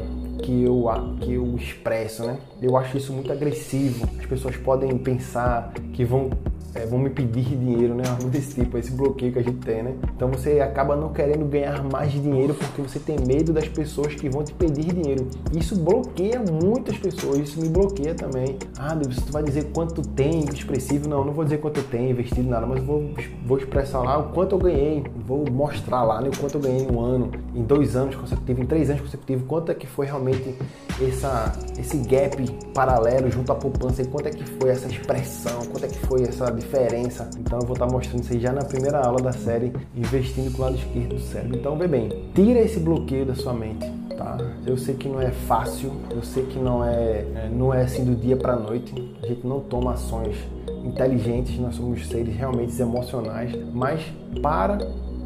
que 0.42 0.62
eu, 0.62 0.86
que 1.20 1.34
eu 1.34 1.54
expresso, 1.56 2.24
né? 2.24 2.38
Eu 2.60 2.76
acho 2.76 2.96
isso 2.96 3.12
muito 3.12 3.32
agressivo. 3.32 4.08
As 4.18 4.26
pessoas 4.26 4.56
podem 4.56 4.96
pensar 4.98 5.72
que 5.92 6.04
vão 6.04 6.30
é, 6.74 6.86
vão 6.86 6.98
me 6.98 7.10
pedir 7.10 7.56
dinheiro, 7.56 7.94
né? 7.94 8.04
Algo 8.08 8.28
desse 8.28 8.54
tipo, 8.54 8.78
esse 8.78 8.92
bloqueio 8.92 9.32
que 9.32 9.38
a 9.38 9.42
gente 9.42 9.58
tem, 9.58 9.82
né? 9.82 9.94
Então 10.14 10.28
você 10.28 10.60
acaba 10.60 10.96
não 10.96 11.12
querendo 11.12 11.44
ganhar 11.44 11.82
mais 11.82 12.12
dinheiro 12.12 12.54
porque 12.54 12.82
você 12.82 12.98
tem 12.98 13.16
medo 13.18 13.52
das 13.52 13.68
pessoas 13.68 14.14
que 14.14 14.28
vão 14.28 14.44
te 14.44 14.52
pedir 14.52 14.92
dinheiro. 14.92 15.26
Isso 15.52 15.76
bloqueia 15.76 16.40
muitas 16.40 16.96
pessoas, 16.98 17.38
isso 17.38 17.60
me 17.60 17.68
bloqueia 17.68 18.14
também. 18.14 18.56
Ah, 18.78 18.94
Deus, 18.94 19.16
tu 19.16 19.32
vai 19.32 19.42
dizer 19.42 19.70
quanto 19.72 20.02
tem 20.02 20.44
expressivo? 20.44 21.08
Não, 21.08 21.24
não 21.24 21.32
vou 21.32 21.44
dizer 21.44 21.58
quanto 21.58 21.78
eu 21.78 21.84
tenho 21.84 22.10
investido 22.10 22.48
nada, 22.48 22.66
mas 22.66 22.82
vou, 22.82 23.10
vou 23.44 23.58
expressar 23.58 24.00
lá 24.00 24.18
o 24.18 24.32
quanto 24.32 24.54
eu 24.54 24.58
ganhei, 24.58 25.04
vou 25.26 25.44
mostrar 25.50 26.02
lá 26.02 26.20
né, 26.20 26.28
o 26.28 26.38
quanto 26.38 26.56
eu 26.56 26.60
ganhei 26.60 26.84
em 26.84 26.90
um 26.90 27.00
ano, 27.00 27.30
em 27.54 27.62
dois 27.62 27.96
anos 27.96 28.14
consecutivos, 28.14 28.62
em 28.62 28.66
três 28.66 28.90
anos 28.90 29.02
consecutivos, 29.02 29.44
quanto 29.46 29.72
é 29.72 29.74
que 29.74 29.86
foi 29.86 30.06
realmente 30.06 30.54
essa, 31.00 31.52
esse 31.78 31.96
gap 31.98 32.42
paralelo 32.74 33.30
junto 33.30 33.52
à 33.52 33.54
poupança 33.54 34.02
e 34.02 34.06
quanto 34.06 34.26
é 34.26 34.30
que 34.30 34.44
foi 34.44 34.70
essa 34.70 34.86
expressão, 34.86 35.64
quanto 35.66 35.84
é 35.84 35.88
que 35.88 35.98
foi 36.06 36.22
essa 36.22 36.50
diferença. 36.60 37.28
Então 37.38 37.58
eu 37.58 37.66
vou 37.66 37.74
estar 37.74 37.86
mostrando 37.86 38.22
isso 38.22 38.32
aí 38.32 38.40
já 38.40 38.52
na 38.52 38.64
primeira 38.64 39.00
aula 39.00 39.20
da 39.20 39.32
série 39.32 39.72
Investindo 39.96 40.52
com 40.52 40.62
o 40.62 40.64
lado 40.64 40.76
esquerdo 40.76 41.16
do 41.16 41.20
cérebro. 41.20 41.58
Então 41.58 41.76
vê 41.76 41.88
bem, 41.88 42.08
tira 42.34 42.60
esse 42.60 42.78
bloqueio 42.78 43.26
da 43.26 43.34
sua 43.34 43.52
mente. 43.52 43.90
Tá? 44.16 44.36
Eu 44.66 44.76
sei 44.76 44.94
que 44.94 45.08
não 45.08 45.20
é 45.20 45.30
fácil, 45.30 45.92
eu 46.10 46.22
sei 46.22 46.44
que 46.44 46.58
não 46.58 46.84
é, 46.84 47.24
é 47.34 47.50
não 47.50 47.72
é 47.72 47.82
assim 47.82 48.04
do 48.04 48.14
dia 48.14 48.36
para 48.36 48.54
noite. 48.54 48.92
A 49.22 49.26
gente 49.26 49.46
não 49.46 49.60
toma 49.60 49.94
ações 49.94 50.36
inteligentes, 50.84 51.58
nós 51.58 51.74
somos 51.74 52.06
seres 52.06 52.34
realmente 52.36 52.80
emocionais, 52.80 53.52
mas 53.72 54.02
para 54.42 54.78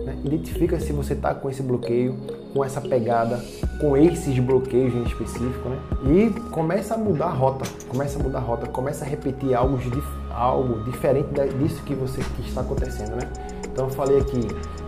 né? 0.03 0.17
Identifica 0.25 0.81
se 0.81 0.93
você 0.93 1.15
está 1.15 1.35
com 1.35 1.49
esse 1.49 1.63
bloqueio, 1.63 2.17
com 2.53 2.65
essa 2.65 2.81
pegada, 2.81 3.43
com 3.81 3.97
esses 3.97 4.39
bloqueios 4.39 4.95
em 4.95 5.03
específico, 5.05 5.69
né? 5.69 5.79
E 6.05 6.31
começa 6.51 6.95
a 6.95 6.99
mudar 6.99 7.27
a 7.27 7.31
rota, 7.31 7.65
começa 7.89 8.19
a 8.19 8.23
mudar 8.23 8.39
a 8.39 8.43
rota, 8.43 8.67
começa 8.67 9.05
a 9.05 9.09
repetir 9.09 9.55
algo, 9.55 9.79
algo 10.35 10.83
diferente 10.85 11.29
disso 11.59 11.83
que 11.85 11.95
você 11.95 12.21
que 12.23 12.49
está 12.49 12.61
acontecendo, 12.61 13.17
né? 13.17 13.31
Então 13.73 13.87
eu 13.87 13.91
falei 13.91 14.19
aqui, 14.19 14.41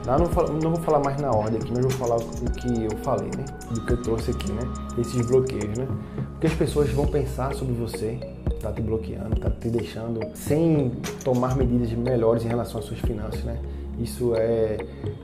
não, 0.06 0.18
não 0.18 0.70
vou 0.70 0.80
falar 0.82 1.00
mais 1.00 1.20
na 1.20 1.30
ordem 1.30 1.58
aqui, 1.58 1.72
mas 1.72 1.82
vou 1.82 1.90
falar 1.90 2.16
o 2.16 2.50
que 2.52 2.84
eu 2.84 2.96
falei, 3.02 3.30
né? 3.36 3.44
Do 3.70 3.80
que 3.80 3.92
eu 3.92 4.02
trouxe 4.02 4.30
aqui, 4.30 4.52
né? 4.52 4.62
Esses 4.98 5.26
bloqueios, 5.26 5.76
né? 5.76 5.88
Porque 6.32 6.46
as 6.46 6.54
pessoas 6.54 6.90
vão 6.90 7.06
pensar 7.06 7.54
sobre 7.54 7.74
você, 7.74 8.20
tá 8.60 8.72
te 8.72 8.80
bloqueando, 8.80 9.36
tá 9.36 9.50
te 9.50 9.68
deixando 9.68 10.20
sem 10.34 10.90
tomar 11.24 11.56
medidas 11.56 11.90
melhores 11.92 12.44
em 12.44 12.48
relação 12.48 12.78
às 12.78 12.86
suas 12.86 13.00
finanças, 13.00 13.42
né? 13.42 13.58
Isso 13.98 14.34
é, 14.34 14.76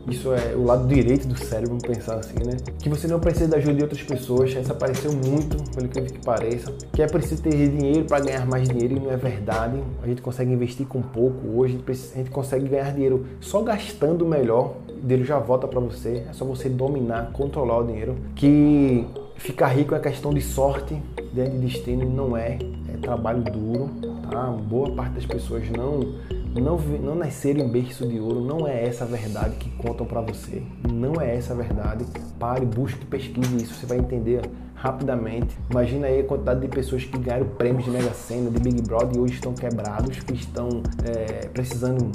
isso 0.09 0.33
é 0.33 0.55
o 0.57 0.65
lado 0.65 0.87
direito 0.89 1.29
do 1.29 1.37
cérebro, 1.37 1.77
pensar 1.79 2.17
assim, 2.17 2.35
né? 2.45 2.57
Que 2.79 2.89
você 2.89 3.07
não 3.07 3.21
precisa 3.21 3.49
da 3.49 3.59
ajuda 3.59 3.75
de 3.75 3.83
outras 3.83 4.03
pessoas, 4.03 4.51
isso 4.51 4.73
apareceu 4.73 5.13
muito, 5.13 5.63
pelo 5.73 5.89
que 5.89 6.19
pareça. 6.25 6.73
Que 6.93 7.03
é 7.03 7.07
preciso 7.07 7.43
ter 7.43 7.51
dinheiro 7.51 8.05
para 8.05 8.21
ganhar 8.21 8.47
mais 8.47 8.69
dinheiro 8.69 8.97
e 8.97 9.01
não 9.01 9.11
é 9.11 9.17
verdade. 9.17 9.79
A 10.03 10.07
gente 10.07 10.23
consegue 10.23 10.53
investir 10.53 10.87
com 10.87 11.03
pouco 11.03 11.59
hoje, 11.59 11.79
a 11.87 12.17
gente 12.17 12.31
consegue 12.31 12.67
ganhar 12.67 12.93
dinheiro 12.93 13.27
só 13.41 13.63
gastando 13.63 14.25
melhor. 14.25 14.75
O 14.89 15.01
dinheiro 15.03 15.25
já 15.25 15.39
volta 15.39 15.69
para 15.69 15.81
você, 15.81 16.25
é 16.29 16.33
só 16.33 16.45
você 16.45 16.69
dominar, 16.69 17.31
controlar 17.33 17.79
o 17.79 17.87
dinheiro. 17.87 18.17
Que 18.35 19.05
ficar 19.37 19.69
rico 19.69 19.95
é 19.95 19.99
questão 19.99 20.33
de 20.33 20.41
sorte, 20.41 20.97
de 21.33 21.49
destino, 21.59 22.09
não 22.09 22.37
é. 22.37 22.59
É 22.93 22.97
trabalho 23.03 23.43
duro, 23.43 23.91
tá? 24.31 24.47
Boa 24.47 24.91
parte 24.93 25.15
das 25.15 25.27
pessoas 25.27 25.69
não 25.71 26.15
não, 26.61 26.77
não 26.79 27.15
nasceram 27.15 27.61
em 27.61 27.69
berço 27.69 28.07
de 28.07 28.21
ouro, 28.21 28.41
não 28.41 28.67
é 28.67 28.85
essa 28.87 29.05
a 29.05 29.07
verdade 29.07 29.57
que 29.57 29.71
contam 29.71 30.07
para 30.07 30.21
você. 30.21 30.63
Não 30.91 31.21
é 31.21 31.37
essa 31.37 31.53
a 31.53 31.57
verdade. 31.57 32.05
Pare, 32.39 32.67
busque, 32.67 33.05
pesquise 33.07 33.57
isso, 33.57 33.75
você 33.75 33.87
vai 33.87 33.99
entender 33.99 34.43
rapidamente. 34.75 35.57
Imagina 35.71 36.09
aí 36.09 36.21
a 36.21 36.25
quantidade 36.25 36.61
de 36.61 36.69
pessoas 36.69 37.05
que 37.05 37.17
ganharam 37.17 37.47
prêmios 37.47 37.85
de 37.85 37.91
Mega 37.91 38.13
Sena, 38.13 38.51
de 38.51 38.61
Big 38.61 38.83
Brother 38.83 39.17
e 39.17 39.21
hoje 39.21 39.35
estão 39.35 39.55
quebrados, 39.55 40.19
que 40.21 40.35
estão 40.35 40.83
é, 41.05 41.47
precisando 41.49 42.11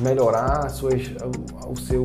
melhorar 0.00 0.68
suas, 0.70 1.02
o 1.68 1.76
seu 1.76 2.02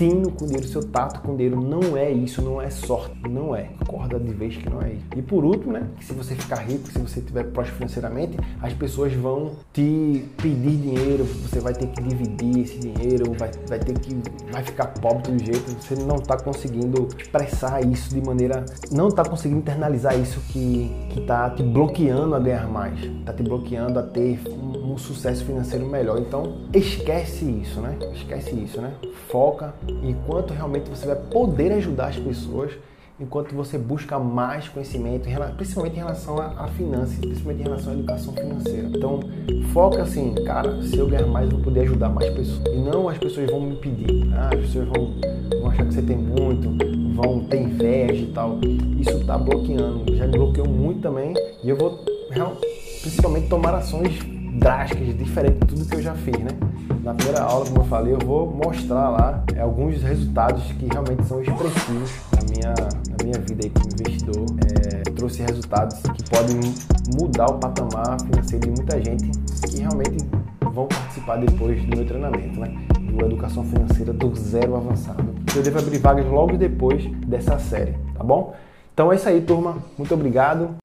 tino 0.00 0.30
com 0.30 0.46
dinheiro, 0.46 0.66
seu 0.66 0.82
tato 0.82 1.20
com 1.20 1.36
dinheiro. 1.36 1.60
Não 1.60 1.94
é 1.94 2.10
isso, 2.10 2.40
não 2.40 2.60
é 2.60 2.70
sorte, 2.70 3.14
não 3.28 3.54
é. 3.54 3.68
Acorda 3.80 4.18
de 4.18 4.32
vez 4.32 4.56
que 4.56 4.68
não 4.70 4.80
é 4.80 4.94
isso. 4.94 5.04
E 5.14 5.20
por 5.20 5.44
último, 5.44 5.74
né, 5.74 5.86
que 5.98 6.06
se 6.06 6.14
você 6.14 6.34
ficar 6.34 6.56
rico, 6.56 6.90
se 6.90 6.98
você 6.98 7.20
tiver 7.20 7.44
próximo 7.44 7.76
financeiramente, 7.76 8.38
as 8.62 8.72
pessoas 8.72 9.12
vão 9.12 9.52
te 9.74 10.24
pedir 10.38 10.76
dinheiro, 10.76 11.24
você 11.24 11.60
vai 11.60 11.74
ter 11.74 11.88
que 11.88 12.02
dividir 12.02 12.60
esse 12.60 12.78
dinheiro, 12.78 13.34
vai, 13.38 13.50
vai 13.68 13.78
ter 13.78 13.98
que 13.98 14.16
vai 14.50 14.62
ficar 14.62 14.86
pobre 14.86 15.32
do 15.32 15.44
jeito, 15.44 15.70
você 15.70 15.94
não 15.96 16.16
está 16.16 16.38
conseguindo 16.38 17.06
expressar 17.18 17.84
isso 17.84 18.08
de 18.14 18.22
maneira, 18.22 18.64
não 18.90 19.08
está 19.08 19.22
conseguindo 19.22 19.60
internalizar 19.60 20.18
isso 20.18 20.40
que 20.48 20.90
que 21.10 21.20
tá 21.22 21.50
te 21.50 21.62
bloqueando 21.62 22.34
a 22.34 22.38
ganhar 22.38 22.68
mais, 22.68 22.98
está 23.02 23.32
te 23.32 23.42
bloqueando 23.42 23.98
a 23.98 24.02
ter 24.02 24.40
um, 24.48 24.92
um 24.92 24.98
sucesso 24.98 25.44
financeiro 25.44 25.86
melhor. 25.86 26.18
Então, 26.20 26.58
esquece 26.72 27.44
isso, 27.44 27.80
né? 27.80 27.98
Esquece 28.14 28.54
isso, 28.54 28.80
né? 28.80 28.94
Foca 29.28 29.74
enquanto 30.02 30.52
realmente 30.52 30.88
você 30.88 31.06
vai 31.06 31.16
poder 31.16 31.72
ajudar 31.72 32.08
as 32.08 32.18
pessoas, 32.18 32.72
enquanto 33.20 33.54
você 33.54 33.76
busca 33.76 34.18
mais 34.18 34.66
conhecimento, 34.68 35.28
principalmente 35.56 35.94
em 35.94 35.98
relação 35.98 36.38
a, 36.38 36.66
finanças, 36.68 37.16
principalmente 37.16 37.60
em 37.60 37.64
relação 37.64 37.92
à 37.92 37.96
educação 37.96 38.32
financeira. 38.32 38.88
Então, 38.88 39.20
foca 39.72 40.02
assim, 40.02 40.34
cara, 40.46 40.82
se 40.82 40.96
eu 40.96 41.06
ganhar 41.06 41.26
mais, 41.26 41.50
eu 41.50 41.56
vou 41.56 41.64
poder 41.64 41.80
ajudar 41.80 42.08
mais 42.08 42.32
pessoas. 42.32 42.62
E 42.72 42.78
não 42.78 43.08
as 43.08 43.18
pessoas 43.18 43.50
vão 43.50 43.60
me 43.60 43.76
pedir, 43.76 44.32
ah, 44.34 44.48
as 44.52 44.60
pessoas 44.60 44.88
vão, 44.88 45.14
vão 45.60 45.70
achar 45.70 45.84
que 45.84 45.94
você 45.94 46.02
tem 46.02 46.16
muito, 46.16 46.70
vão 47.14 47.44
ter 47.44 47.60
inveja 47.60 48.22
e 48.22 48.32
tal. 48.32 48.58
Isso 48.98 49.18
está 49.18 49.36
bloqueando, 49.36 50.16
já 50.16 50.26
me 50.26 50.32
bloqueou 50.32 50.68
muito 50.68 51.02
também, 51.02 51.34
e 51.62 51.68
eu 51.68 51.76
vou 51.76 52.02
principalmente 53.02 53.48
tomar 53.48 53.74
ações 53.74 54.18
drásticas, 54.52 55.16
diferentes 55.16 55.60
de 55.60 55.66
tudo 55.66 55.84
que 55.84 55.96
eu 55.96 56.02
já 56.02 56.14
fiz, 56.14 56.38
né? 56.38 56.50
Na 57.02 57.14
primeira 57.14 57.42
aula, 57.42 57.64
como 57.66 57.80
eu 57.80 57.84
falei, 57.84 58.12
eu 58.14 58.18
vou 58.18 58.50
mostrar 58.50 59.08
lá 59.08 59.44
é, 59.54 59.60
alguns 59.60 60.02
resultados 60.02 60.62
que 60.72 60.86
realmente 60.92 61.24
são 61.24 61.40
expressivos 61.40 62.10
na 62.34 62.42
minha, 62.50 62.74
na 63.08 63.24
minha 63.24 63.38
vida 63.38 63.64
aí 63.64 63.70
como 63.70 63.86
investidor. 63.86 64.46
É, 64.66 65.10
trouxe 65.12 65.42
resultados 65.42 65.98
que 66.00 66.22
podem 66.28 66.56
mudar 67.18 67.46
o 67.46 67.58
patamar 67.58 68.20
financeiro 68.20 68.66
de 68.66 68.70
muita 68.70 69.02
gente 69.02 69.30
que 69.68 69.80
realmente 69.80 70.26
vão 70.72 70.86
participar 70.86 71.36
depois 71.36 71.82
do 71.82 71.96
meu 71.96 72.06
treinamento, 72.06 72.60
né? 72.60 72.74
Do 73.00 73.24
Educação 73.24 73.64
Financeira 73.64 74.12
do 74.12 74.34
Zero 74.36 74.76
Avançado. 74.76 75.34
Eu 75.54 75.62
devo 75.62 75.78
abrir 75.78 75.98
vagas 75.98 76.26
logo 76.26 76.56
depois 76.56 77.04
dessa 77.26 77.58
série, 77.58 77.94
tá 78.14 78.22
bom? 78.22 78.54
Então 78.92 79.12
é 79.12 79.16
isso 79.16 79.28
aí, 79.28 79.40
turma. 79.40 79.78
Muito 79.96 80.12
obrigado. 80.12 80.76